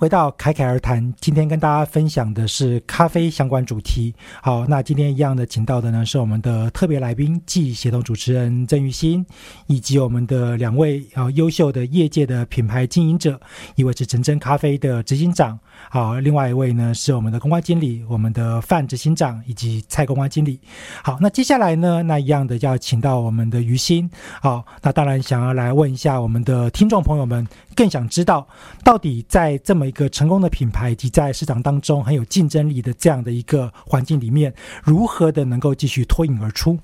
[0.00, 1.12] 回到侃侃而谈。
[1.20, 4.14] 今天跟大家分享的是咖啡相关主题。
[4.42, 9.26] 好，那今天一样的请到的呢是我们的特别来宾，暨协同主持人郑玉欣，
[9.66, 13.38] 以及我们的两位啊优秀的业界的品牌经营者，
[13.74, 20.58] 一位是陈真咖啡的执行长，好，另外一位呢是我们的公关经理，我们的范执行长以及蔡公关经理。
[21.04, 24.10] 好，那接下来呢，那一样的要请到我们的于欣。
[24.40, 27.46] 好，那当然想要来问一下我们的听众朋友们，
[27.76, 28.48] 更想知道，
[28.82, 36.78] 到底在这么一个成功的品牌以及在市场当中很有竞争力的这样的一个环境里面，如何的能够继续脱颖而出？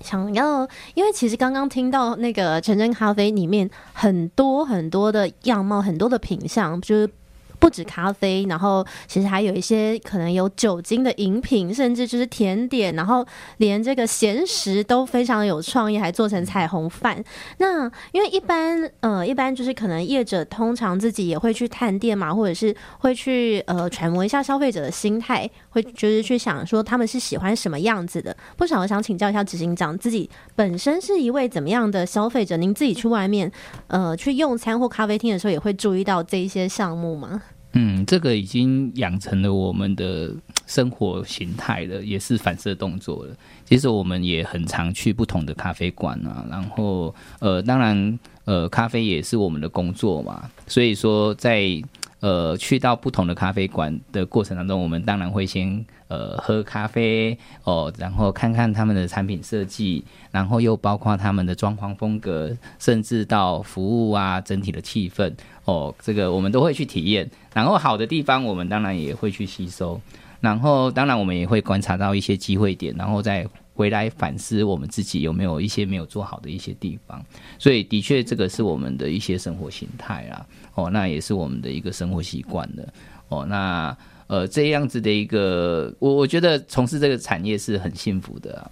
[0.00, 7.10] 想要，因为其实刚刚听到那个纯真咖啡里面很多很多的样貌，很多的品相，就是。
[7.58, 13.26] 不止咖啡，然后其实还有一些可能有酒精的饮品，甚至就是甜点，然后
[13.58, 17.22] 连这个咸食都非常有创意，还做成彩虹饭。
[17.58, 28.36] 那因为一般呃，一般就是可能业者通常自己也会去探店嘛，或者是会去呃揣摩一下消费者的心态，会就是去想说他们是喜欢什么样子的。
[28.56, 32.56] 不少想请教一下执行长，自己本身是一位怎么样的消费者？
[32.56, 33.50] 您自己去外面
[33.88, 37.42] 呃去用餐或咖啡厅的时候，也会注意到这一些项目吗？
[37.72, 40.32] 嗯，这个已经养成了我们的
[40.66, 43.34] 生活形态了，也是反射动作了。
[43.64, 51.82] 其实我们也很常去不同的咖啡馆啊，然后呃，当然呃，咖啡也是我们的工作嘛，所以说在。
[52.20, 65.32] 呃，去到不同的咖啡馆的过程当中，我们当然会先呃喝咖啡哦，然后看看他们的产品设计，然后又包括他们的装潢风格，甚至到服务啊，整体的气氛
[65.68, 67.30] 哦，这个我们都会去体验。
[67.52, 70.00] 然后好的地方，我们当然也会去吸收。
[70.40, 77.22] 然后当然我们也会观察到一些机会点，然后再回来反思我们自己有没有一些没有做好的一些地方。
[77.58, 80.46] 所以的确，这个是我们的一些生活形态啊。
[80.74, 82.88] 哦，那也是我们的一个生活习惯的。
[83.28, 83.94] 哦，那
[84.28, 88.70] 呃，这样子的一个，我我觉得从事这个产业是很幸福的，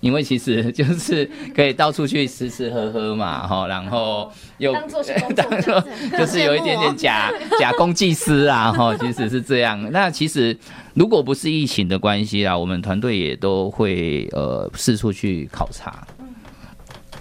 [0.00, 5.84] 因为其实就是可以到处去吃吃喝喝嘛， 哈，然后又当做是工作，
[6.16, 9.90] 就是有一点点假假公济私啊，哈，其实是这样。
[9.90, 10.56] 那其实
[10.94, 16.06] 如果不是疫情的关系啊，我们团队也都会呃四处去考察。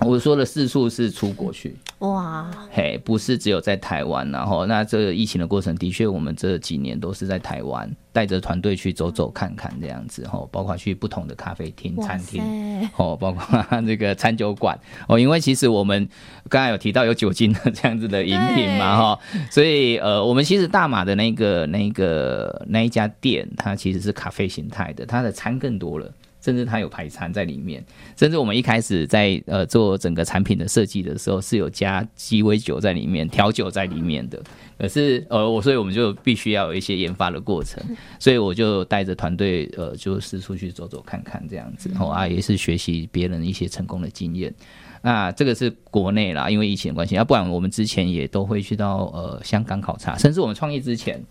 [0.01, 1.75] 我说的四处是出国去。
[1.99, 16.07] 哇，嘿，不是只有在台湾，然后那这个疫情的过程，的确我们这几年都是在台湾带着团队去走走看看这样子，吼，包括去不同的咖啡厅、餐厅，哦，包括这个餐酒馆，哦，因为其实我们
[16.49, 19.19] 刚才有提到有酒精的这样子的饮品嘛， 哈，
[19.49, 26.11] 所以呃，我们其实大马的那个那个那一家店，它其实是咖啡形态的，它的餐更多了。
[26.39, 27.83] 甚至它有排餐在里面，
[28.15, 34.41] 甚至我们一开始在呃做整个产品的设计的时候，是有加鸡尾酒在里面、调酒在里面的。
[34.77, 37.83] 可是呃我，所以我们就必须要有一些研发的过程，
[38.19, 44.53] 所以我就带着团队呃，就四处去走走看看这样子，哦啊，也是学习别人一些成功的经验。
[45.01, 51.23] 那这个是国内啦，因为疫情的关系，要不然我们之前也都会去到呃香港考察，甚至我们创业之前，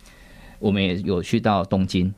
[0.59, 2.13] 我们也有去到东京。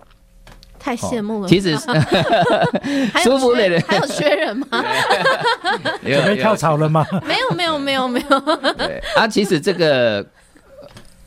[0.78, 1.48] 太羡慕了。
[1.48, 1.76] 其实，
[3.22, 4.66] 舒服的人还有缺人吗？
[6.02, 7.06] 准备跳槽了吗？
[7.26, 8.40] 没有，没有，没有，没有。
[8.74, 10.24] 对啊，其实这个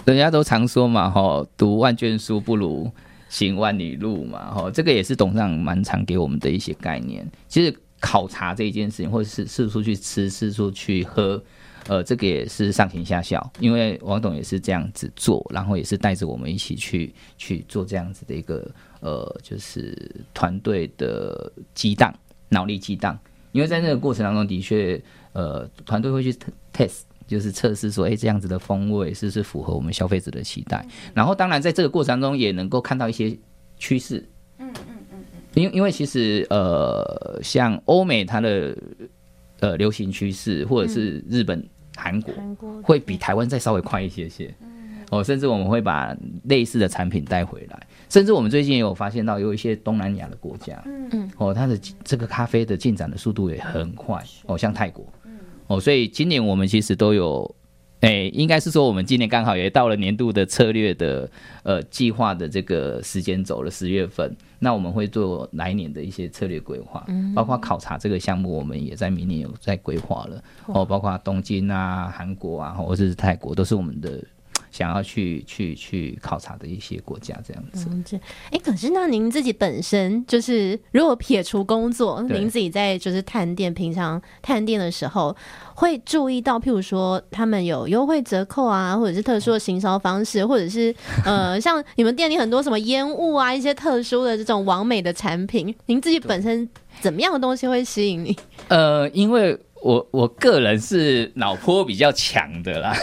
[0.05, 2.91] 人家都常说嘛，哈，读万卷书不如
[3.29, 7.29] 行万里路嘛，哈，这个也是董事长蛮常给我们的一些概念。
[7.47, 11.41] 其实考察这一件事情，或者是四处去吃，四处去喝。
[11.87, 18.69] 呃，这个也是上行下效，因为王董也是这样子做，然后也是带着我们一起去去做这样子的一个
[18.99, 19.97] 呃，就是
[20.33, 22.13] 团队的激荡、
[22.49, 23.17] 脑力激荡。
[23.51, 25.01] 因为在那个过程当中，的确，
[25.33, 26.31] 呃，团队会去
[26.71, 30.85] test，就是测试说，哎，这样子的风味是不是符合我们消费者的期待？
[31.13, 33.35] 然后，当然在这个过程当中，也能够看到一些
[33.77, 34.23] 趋势。
[34.59, 35.23] 嗯嗯嗯嗯。
[35.55, 38.77] 因因为其实呃，像欧美它的。
[39.61, 42.33] 呃，流行趋势或者是日本、韩国
[42.83, 44.53] 会比台湾再稍微快一些些，
[45.09, 51.09] 哦，甚至我们会把类似的产品带回来，甚至我们最近也有发现到有一些东南亚的国家，嗯。
[51.13, 51.31] 嗯。
[51.37, 55.05] 哦，它的这个咖啡的进展的速度也很快，哦，像泰国，
[55.67, 57.55] 哦，所以今年我们其实都有。
[58.01, 61.29] 哎，应该是说我们今年刚好也到了年度的策略的
[61.61, 67.03] 呃计划的这个时间走了十月份，那我们会做来年的一些策略规划，
[67.33, 74.23] 包括考察这个项目，我们也在明年有在规划了哦，包括东京啊、韩国啊，或者是泰国，都是我们的。
[74.71, 78.19] 想要去去去考察的一些国家，这样子。
[78.49, 85.35] 哎，可是那您自己本身就是，如果撇除工作，您自己在就是探店，平常探店的时候，
[85.75, 90.95] 会注意到，譬如说他们有优惠折扣啊，或者是特殊的行销方式，或者是
[91.25, 96.67] 呃，像你们店里很多什么烟雾啊，一些特殊的这种完美的产品，您自己本身
[97.01, 98.37] 怎么样的东西会吸引你？
[98.69, 99.59] 呃，因为。
[99.81, 102.95] 我我个人是脑波比较强的啦，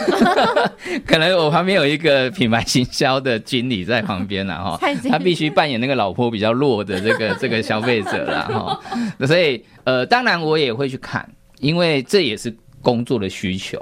[1.05, 8.79] 可能我旁边有一个品牌行销的经理在旁边啦哈，他必须扮演那个脑波比较弱的这个这个消费者啦哈，
[9.27, 13.77] 所以呃，当然我也会去看，因为这也是工作的需求，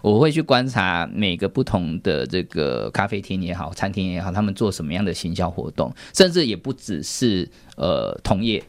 [0.00, 7.46] 我会去观察每个不同的这个咖啡厅也好、餐厅也好，他们做什么样的行销活动，甚至也不只是
[7.76, 8.62] 呃同业。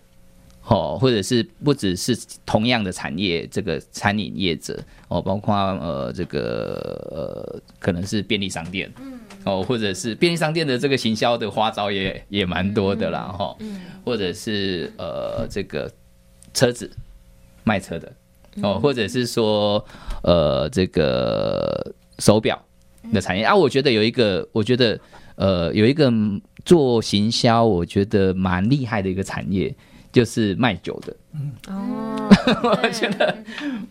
[0.69, 2.15] 哦，或者是不只是
[2.45, 15.91] 同样的产业，这个餐饮业者哦，包括呃这个呃可能是便利商店，嗯，哦，或者是便利商店的这个行销的花招也也蛮多的啦，哈，嗯，或者是呃这个
[16.53, 16.87] 车子
[17.63, 18.11] 卖车的
[18.61, 19.83] 哦，或者是说
[20.21, 22.63] 呃这个手表
[23.11, 23.43] 的产业。
[23.43, 24.99] 啊，我觉得有一个，我觉得
[25.35, 26.13] 呃有一个
[26.63, 29.75] 做行销，我觉得蛮厉害的一个产业。
[30.11, 31.15] 就是卖酒的，
[31.67, 32.29] 哦，
[32.63, 33.37] 我觉得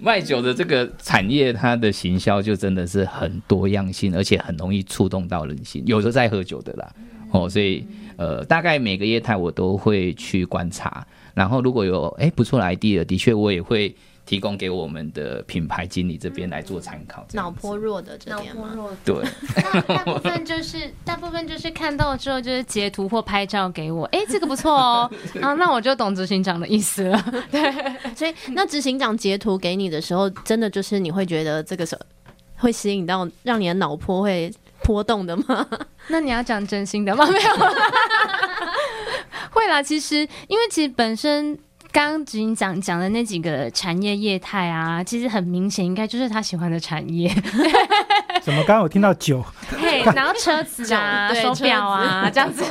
[0.00, 5.82] 卖酒的这个产业，它的行销就真的是很多样性，而且很容易触动到人心。
[5.86, 6.92] 有的在喝酒的啦，
[7.30, 13.94] 哦，所以呃，大概每个业态我都会去观察，然后如果有哎不错的 idea，的确我也会。
[14.28, 17.26] 提供给我们的品牌经理这边来做参考。
[17.32, 18.76] 脑波弱的这边吗？
[19.02, 19.24] 对，
[19.86, 25.10] 大部分就是 大部分就是看到之后就是截图或拍照给我，哎，这个不错哦，
[25.40, 27.24] 啊，那我就懂执行长的意思了。
[27.50, 27.72] 对，
[28.14, 31.98] 所以那执行长截图给你的时候，真的就是你会觉得这个是
[32.58, 34.52] 会吸引到让你的脑波会
[34.82, 35.66] 波动的吗？
[36.08, 37.26] 那你要讲真心的吗？
[37.30, 37.56] 没有，
[39.52, 39.82] 会啦。
[39.82, 40.16] 其实
[40.48, 41.58] 因为其实本身。
[41.98, 47.28] 刚刚执行长讲的那几个产业业态啊，其实很明显，应该就是他喜欢的产业。
[48.40, 48.62] 怎么？
[48.62, 49.44] 刚刚我听到酒，
[49.76, 52.64] 嘿， 然后车子啊、手表啊 这样子，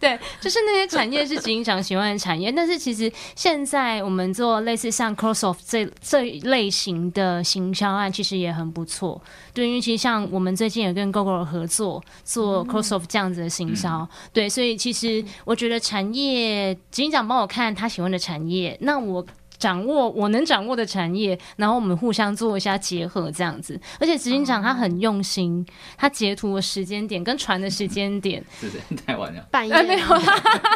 [0.00, 2.50] 对，就是那些产业是执行长喜欢的产业。
[2.50, 9.20] 但是其实现在我们做类似像 Crossoff 这这类型的行销案，其实也很不错。
[9.54, 19.24] 对，因为其实像我们最近也跟 Google 合作做 Crossoff 这样子的行销，对，所以其实我觉得产业执行长帮我看他喜欢的产业，那我。
[19.62, 23.80] 掌握我能掌握的产业，然后我们互相做一下结合，这样子。
[24.00, 25.64] 而且执行长他很用心，
[25.96, 30.06] 他截图的时间点跟传的时间点，是的，太晚了，半夜没有，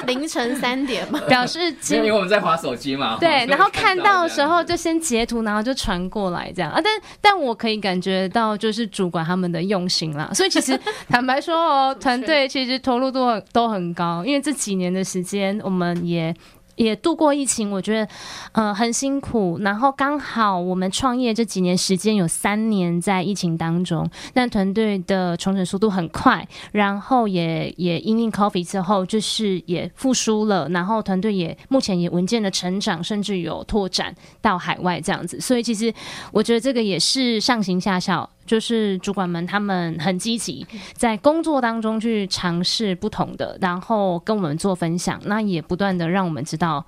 [0.06, 1.58] 凌晨三点嘛， 表示
[1.90, 3.16] 因为我们在划手机嘛。
[3.18, 6.80] 对，然后看到的时候就先截图，然后就传过来这样啊。
[6.80, 10.30] 但但我可以感觉到，就是主管他们的用心啦。
[10.32, 10.78] 所以其实
[11.08, 13.18] 坦白说哦， 团队其实投入度
[13.52, 16.32] 都很高，因为这几年的时间，我们也。
[16.76, 18.08] 也度过疫情，我觉得，
[18.52, 19.58] 呃，很辛苦。
[19.60, 30.68] 然后刚好我们创业这几年时间有三年在疫情当中，但团队的重整速度很快，然后也也因应 coffee 之后，就是也复苏了。
[30.68, 35.40] 然后团队也目前也稳健的成长，甚至有拓展到海外这样子。
[35.40, 35.92] 所以其实
[36.32, 38.28] 我觉得这个也是上行下效。
[38.46, 46.84] 就是主管们他们很积极，在工作当中去尝试不同的，然后跟我们做分享，那也不断的让我们知道，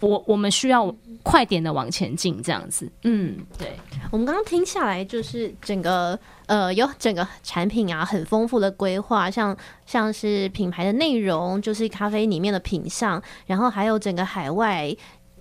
[0.00, 2.90] 我我们需要快点的往前进，这样子。
[3.02, 3.76] 嗯，对。
[4.10, 14.94] 我们刚刚听下来，就是整个呃，有整个产品啊，很丰富的规划，像像是品牌的内容，就是咖啡里面的品相，然后还有整个海外。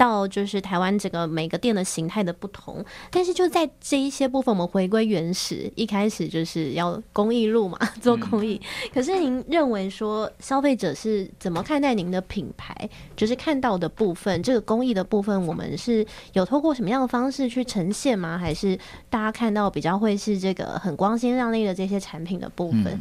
[0.03, 8.61] 到就是台湾整个每个店的形态的不同，但是就在这一些部分，我们回归原始，一开始就是要公益路嘛， 做公益。
[8.93, 12.75] 可是您认为说消费者是怎么看待您的品牌？
[13.15, 18.37] 就是看到的部分，这个公益的部分，我们是有透过什么样的方式去呈现吗？
[18.37, 18.77] 还是
[19.09, 22.99] 大家看到比较会是这个很光鲜亮丽的这些产品的部分？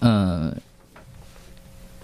[0.00, 0.60] 嗯。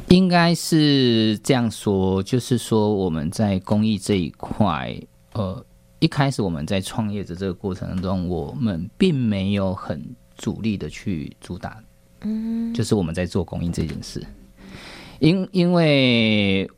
[0.09, 4.96] 应该是这样说，就是说我们在公益这一块，
[5.32, 5.64] 呃，
[5.98, 10.00] 一开始我们在创业的这个过程当中，我们并没有很
[10.36, 11.82] 主力的去主打，
[12.20, 14.24] 嗯，就是我们在做公益这件事，
[15.18, 16.70] 因因为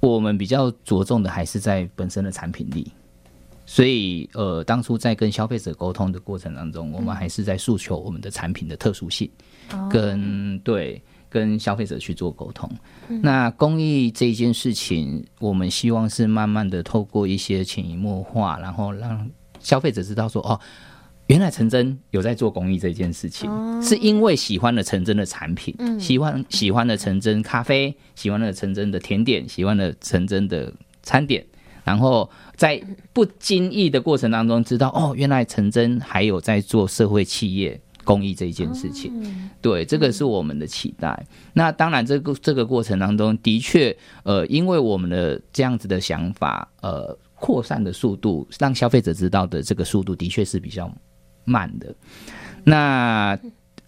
[0.00, 2.90] 我们比较着重的还是在本身的产品力，
[3.66, 9.30] 所以呃，当初在跟消费者沟通的过程当中，我们还是在诉求我们的产品的特殊性，
[9.88, 11.00] 跟对。
[11.34, 12.70] 跟消费者去做沟通，
[13.20, 19.28] 那公益这一件事情，我们希望是慢慢的透过一些潜移默化，然后让
[19.58, 20.60] 消费者知道说，哦，
[21.26, 23.50] 原来陈真有在做公益这件事情，
[23.82, 30.72] 是因为喜欢了陈真的产品，喜欢喜欢了陈真咖啡，喜欢了陈真的甜点，喜欢了陈真的
[31.02, 31.44] 餐点，
[31.82, 32.80] 然后在
[33.12, 37.80] 不经意的过程当中，知道哦，原来陈真还有在做社会企业。
[38.04, 39.12] 公益这一件事情，
[39.60, 41.26] 对这个是我们的期待。
[41.52, 50.92] 那当然，这个这个过程当中的确，呃，因为我们的这样子的想法，呃，扩散的速度，让消费者知道的这个速度的确是比较
[51.44, 51.94] 慢的。
[52.62, 53.38] 那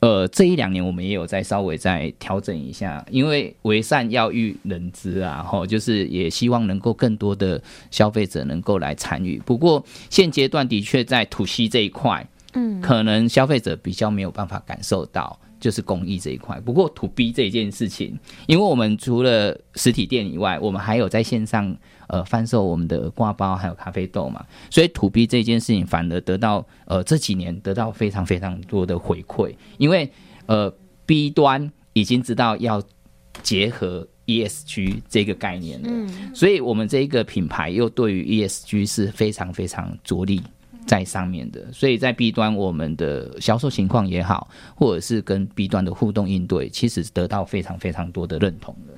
[0.01, 7.61] 呃，这一两年我们也有在稍微再调整一下，因为为善要育人知啊，吼，就是也希望能够更多的
[7.91, 9.41] 消费者能够来参与。
[9.47, 16.59] 不过现阶段的确在土西这一块，嗯，可能消费者比较没有办法感受到，就是公益这一块。
[16.61, 21.77] 不过土 B 这一件事情，因为我们除了实体店以外，我们还有在线上
[22.09, 30.11] 呃贩售我们的挂包还有咖啡豆嘛，所以土 B 这件事情反而得到呃这几年得到非常非常多的回馈，因为
[30.47, 30.73] 呃
[31.05, 32.83] B 端已经知道要
[33.43, 36.35] 结合 ESG 这个概念了，嗯。
[36.35, 40.43] 所以我们这一个品牌又对于 ESG 是非常非常着力
[40.87, 48.95] 在上面的，所以在 B 端我们的销售情况也好，或者是跟 B 端的互动应对，其实得到非常非常多的认同的。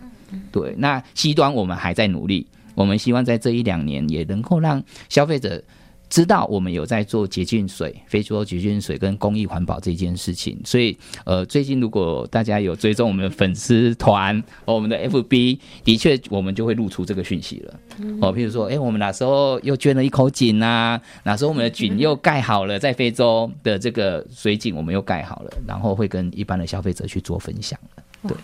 [0.53, 5.63] 对，那 C 端我们还在努力，我们希望在这一两年也能够让消费者。
[6.09, 17.75] 知道我们有在做洁净水、非洲洁净水跟公益环保这件事情，所以呃，最近如果大家有追踪我们的粉丝团、 哦我们的 FB，的确我们就会露出这个讯息了。
[18.21, 21.01] 哦，譬如说，哎、我们哪时候又捐了一口井啊？
[21.25, 28.35] 哪时候我们的井又盖好了，在非洲的这个水井我们又盖好了，然后会跟一般的消费者去做分享的。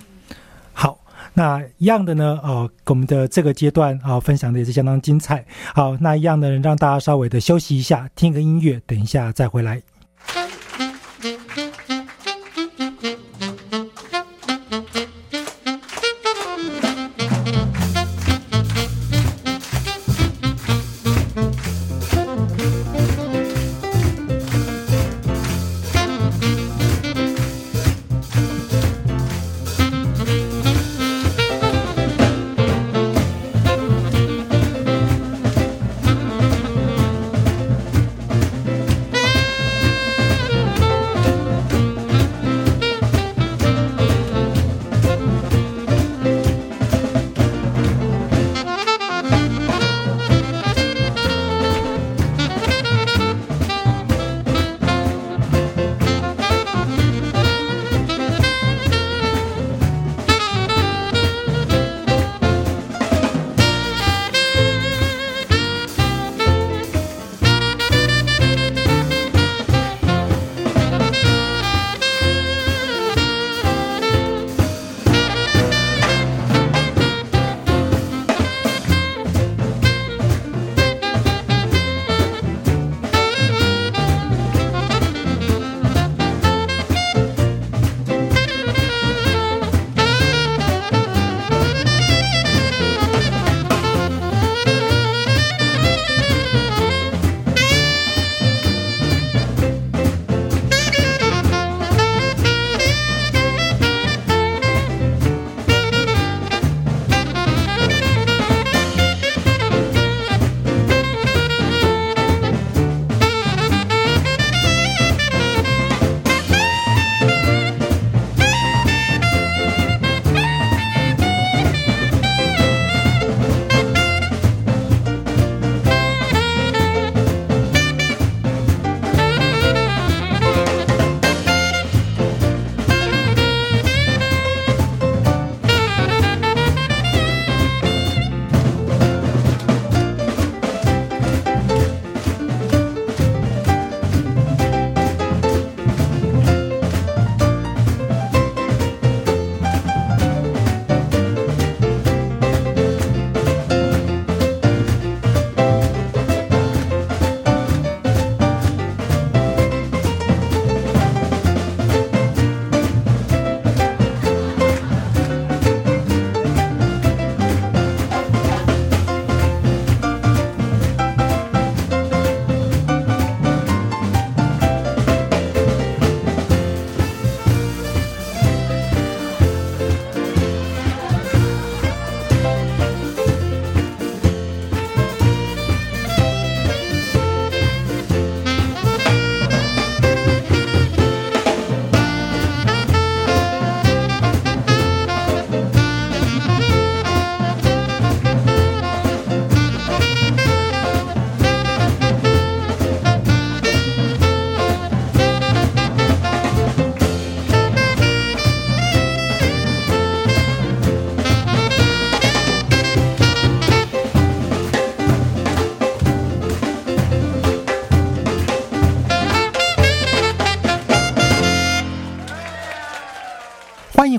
[1.34, 5.44] 那一样的呢，呃，我们的这个阶段啊、分享的也是相当精彩。
[5.74, 9.82] 好，那一样的让大家稍微的休息一下，听个音乐，等一下再回来。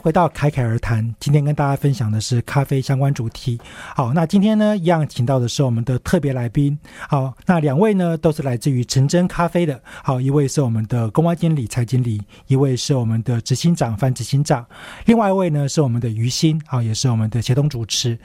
[0.06, 1.16] 回到凯凯而谈。
[1.20, 3.60] 今天跟大家分享的是咖啡相关主题。
[3.96, 6.78] 好，那今天呢，一样请到的是我们的特别来宾。
[7.10, 9.82] 好，那两位呢都是来自于陈真咖啡的。
[10.04, 14.64] 好，一位是我们的公关经理蔡经理，一位是我们的执行长范执行长，
[15.06, 18.16] 另外一位呢是我们的于心，好，也是我们的协同主持。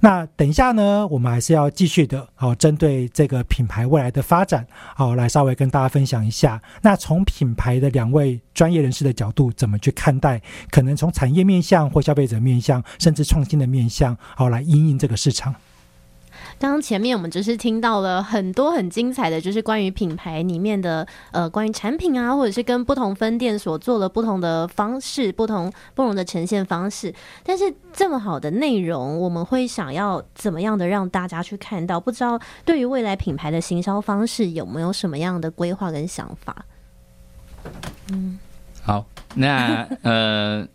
[0.00, 4.66] 那等一下呢，我们还是要继续的，好，针对这个品牌未来的发展，
[4.96, 6.60] 好，来稍微跟大家分享一下。
[6.82, 15.54] 那从品牌的两位专业人士的角度，怎么去看待可能从产业面向或消费者面向，甚至创新的面向，好来应应这个市场。
[16.58, 27.14] 刚刚前面我们只是听到了很多很精彩的，就是关于品牌里面的呃，关于产品啊，或者是跟不同分店所做的不同的方式，不同不同的呈现方式。
[27.44, 32.00] 但是这么好的内容，我们会想要怎么样的让大家去看到？
[32.00, 36.64] 不知道对于未来品牌的行销方式有没有什么样的规划跟想法？
[38.10, 38.38] 嗯，
[38.88, 40.66] 好，那呃。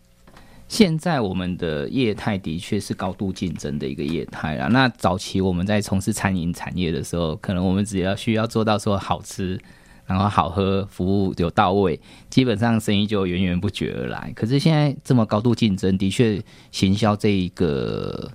[0.66, 4.66] 现在我们的业态的确是高度竞争的一个业态啊。
[4.68, 9.60] 那早期我们在从事餐饮产业的时候，可能我们只要需要做到说好吃，
[10.06, 14.32] 然后好喝，服务有到位，基本上生意就源源不绝而来。
[14.34, 16.42] 可是现在这么高度竞争，的确
[16.72, 18.28] 行销这一个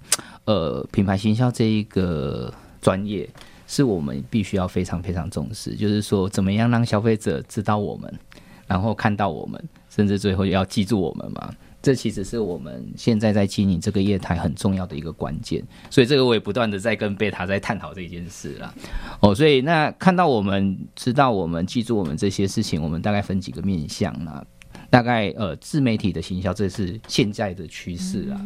[0.45, 3.27] 呃品牌行销这一个专业，
[3.67, 5.75] 是我们必须要非常非常重视。
[5.75, 8.19] 就是说，怎么样让消费者知道我们，
[8.69, 11.53] 然后看到我们，甚至最后要记住我们嘛？
[11.81, 18.73] 这其实是我们现在在经营这个业态很重要的一个关键，所以这个我也不断的在跟贝塔在探讨这件事啦。
[19.21, 24.45] 哦，所以那看到我们知道我们记住我们这些事情，我们大概分几个面向啦。
[24.89, 28.45] 大概呃自媒体的行销，这是现在的趋势啊。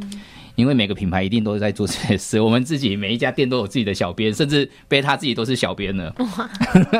[0.55, 6.13] 因为每个品牌一定都在做这些事，我们自己每一家店都有自己的小编，甚至被他自己都是小编呢。
[6.17, 6.27] 哇，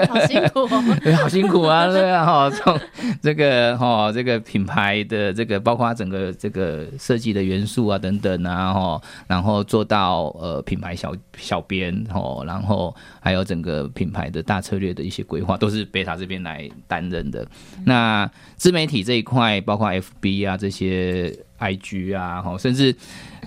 [0.08, 0.98] 好辛苦哦！
[1.04, 1.86] 对， 好辛苦啊！
[1.88, 2.80] 对啊， 哈，从
[3.22, 17.46] 这个哈这个品牌的这个，包括整个这个设计的元素啊等等啊，哈，然后做到呃品牌小小编，哈，然后还有整个品牌的大策略的一些规划，都是贝塔这边来担任的。
[17.86, 21.38] 那自媒体这一块，包括 FB 啊这些。
[21.64, 22.94] I G 啊，哈，甚至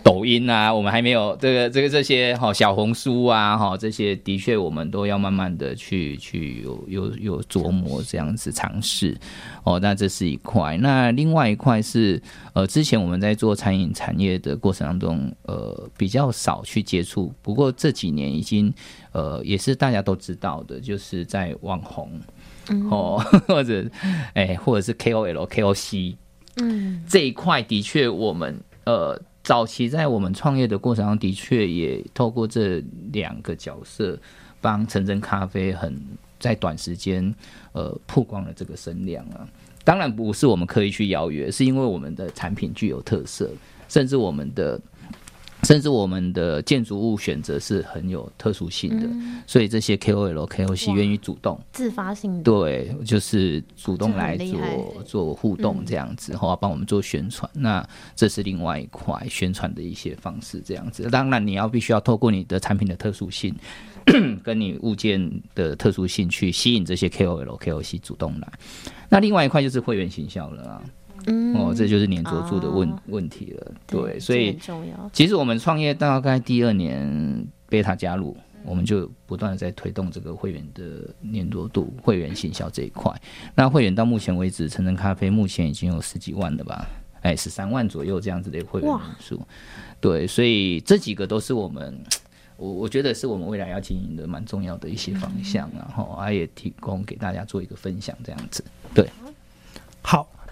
[0.03, 9.17] 抖音啊，我们还没有这个这个这些哈小红书啊，哈，这些的确我们都要慢慢的去去有有有琢磨这样子尝试
[9.65, 9.79] 哦。
[9.79, 12.21] 那这是一块，那另外一块是
[12.55, 18.73] 呃，之前我们在做餐饮产业的过程当中，呃，比较少去接触，不过这几年已经
[19.13, 22.21] 呃，也是大家都知道的，就是在网红
[22.91, 23.85] 哦， 或者
[24.35, 26.17] 哎，或者是 K O L K O C。
[26.57, 32.83] 嗯，这一块的确，我们呃早期在我们创业的过程中，的确也透过这
[33.13, 34.19] 两个角色，
[34.61, 36.01] 帮陈真咖啡很
[36.39, 37.35] 在短时间
[37.73, 39.49] 呃曝光了这个声量啊。
[39.85, 43.51] 当然不是我们刻意去邀约，是因为我们的产品具有特色，
[43.89, 44.81] 甚至我们的。
[45.63, 49.09] 甚至我们的建筑物选择是很有特殊性的，
[49.47, 57.51] 所以这些 KOL、KOC 愿意主动自发性的，对，就是主动来做做互动这样子，然后帮我们做宣传。
[57.55, 57.85] 那
[58.15, 61.09] 这是另外一块宣传的一些方式，这样子。
[61.11, 63.55] 当然，你要必须要透过你的产品的特殊性，
[64.45, 68.53] 跟你物件的特殊性去吸引这些 KOL、KOC 主动来。
[69.09, 70.83] 那另外一块就是会员行销了啊。
[71.55, 73.73] 哦，这就是黏着住的问问题了。
[73.87, 74.57] 对，所以
[75.13, 83.13] 其实我们创业大概第二年，贝塔加入，我们就不断的在推动这个会员的黏着度、会员行销这一块。
[83.55, 86.87] 那会员到目前为止，晨晨咖啡目前已经有十几万了吧？
[87.23, 89.41] 哎，十三万左右这样子的会员人数。
[90.01, 91.99] 对，所以这几个都是我们，
[92.57, 98.63] 我我觉得是我们未来要经营的蛮重要的一些方向，然后啊也提供给大家做一个分享，这样子。
[98.95, 99.26] 对，好。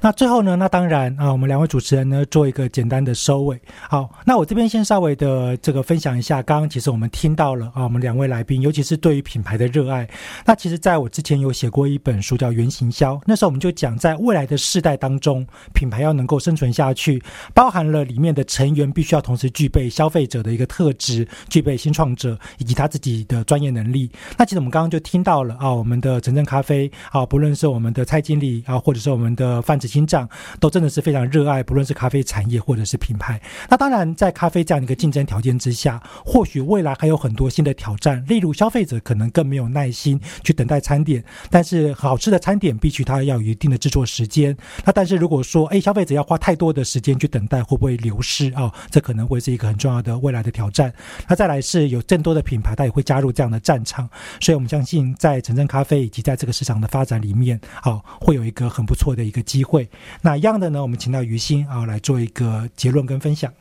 [0.04, 0.54] 那最后呢？
[0.54, 3.58] 那当然啊，我们两位主持人呢做一个简单的收尾。
[3.88, 6.42] 好，那我这边先稍微的这个分享一下。
[6.42, 10.06] 刚刚其实我们听到了啊，我们两位来宾，尤其是对于品牌的热爱。
[10.44, 17.22] 那其实在我之前有写过一本书叫《原型销》，那时候我们就讲，在未来的世代当中，品牌要能够生存下去，
[17.54, 24.10] 包含了里面的成员必须要同时具备消费者的一个特质，具备新创者以及他自己的专业能力。
[24.36, 29.93] 那其实我们刚刚就听到了啊，我们的城镇咖啡啊，不论是我们的蔡经理啊，或者是我们的范子。
[29.94, 30.28] 心脏
[30.58, 33.40] 都真的是非常热爱，不论是咖啡产业或者是品牌。
[33.68, 38.24] 那当然，在咖啡这样一个竞争条件之下，或许未来还有很多新的挑战。
[38.26, 44.56] 例如，消费者可能更没有耐心去等待餐点，但是好吃的餐点必须它要有一定的制作时间。
[44.84, 48.72] 那但是如果说，哎，消费者要花太多的时间去等待，会不会流失啊？
[48.90, 50.92] 这可能会是一个很重要的未来的挑战。
[51.28, 54.10] 那再来是有更多的品牌，它也会加入这样的战场。
[54.40, 59.83] 所以我们相信，在城镇咖啡以及在这个市场的发展里面，啊，会有一个很不错的一个机会。
[60.22, 63.52] 那一样的呢，我们请到于心啊来做一个结论跟分享。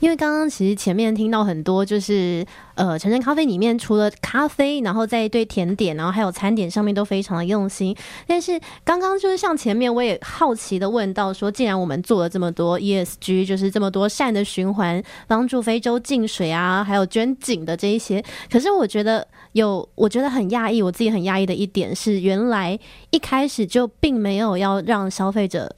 [0.00, 7.96] 因为刚刚其实前面听到很多，就是呃，晨晨咖啡里面除了咖啡，然后在对甜点，然后还有餐点上面都非常的用心。
[8.26, 22.78] 但是刚刚就是像前面我也好奇的问到说，既然我们做了这么多 ESG，就是这么多善的循环，帮助非洲净水啊，还有捐井的这一些，可是我觉得有我觉得很讶异，我自己很讶异的一点是，原来
[23.10, 25.74] 一开始就并没有要让消费者。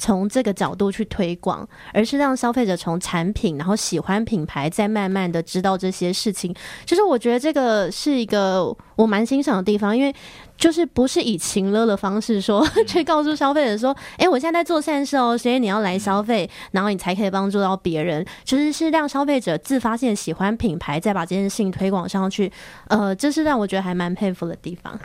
[0.00, 6.54] 从这个角度去推广，而是让消费者从产品，然后喜欢品牌，再慢慢的知道这些事情。
[6.86, 10.12] 其实我觉得这个是一个我蛮欣赏的地方，因为
[10.56, 18.24] 就是不是以情勒的方式说 去告诉消费者说，哎，我现在在做善事哦，所以你要来消费，然后你才可以帮助到别人。
[18.44, 22.50] 其实是让消费者自发性喜欢品牌，再把这件事情推广上去。
[22.88, 24.98] 呃，这是让我觉得还蛮佩服的地方。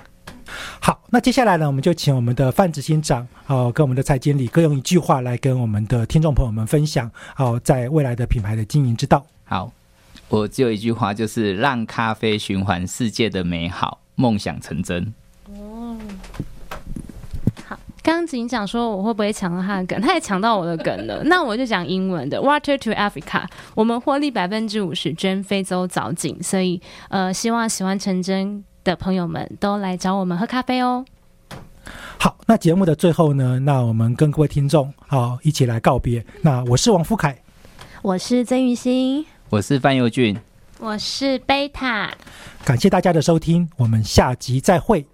[0.80, 9.26] 好，那接下来呢，我们就请我们的范执行长哦，跟我们的蔡经理各用一句话来跟我们的听众朋友们分享哦，在未来的品牌的经营之道。
[9.46, 9.72] 好，
[10.30, 15.14] 我只有一句话，就是让咖啡循环世界的美好，梦想成真。
[15.54, 15.98] 哦，
[17.68, 21.24] 好，刚刚警长说我会不会抢到他的梗，他也抢到我的梗了。
[21.30, 28.64] 那我就讲英文的，Water to Africa，我们获利百分之五十捐非洲藻井，所以呃，希望喜欢陈真。
[28.86, 31.04] 的朋友们都来找我们喝咖啡哦。
[32.18, 36.26] 好，那节目的最后呢，那我们跟各位听众好一起来告别。
[36.42, 37.38] 那我是王富凯，
[38.02, 40.38] 我是曾玉欣，我是范佑俊，
[40.80, 42.14] 我是贝塔。
[42.64, 45.06] 感谢大家的收听，我们下集再会。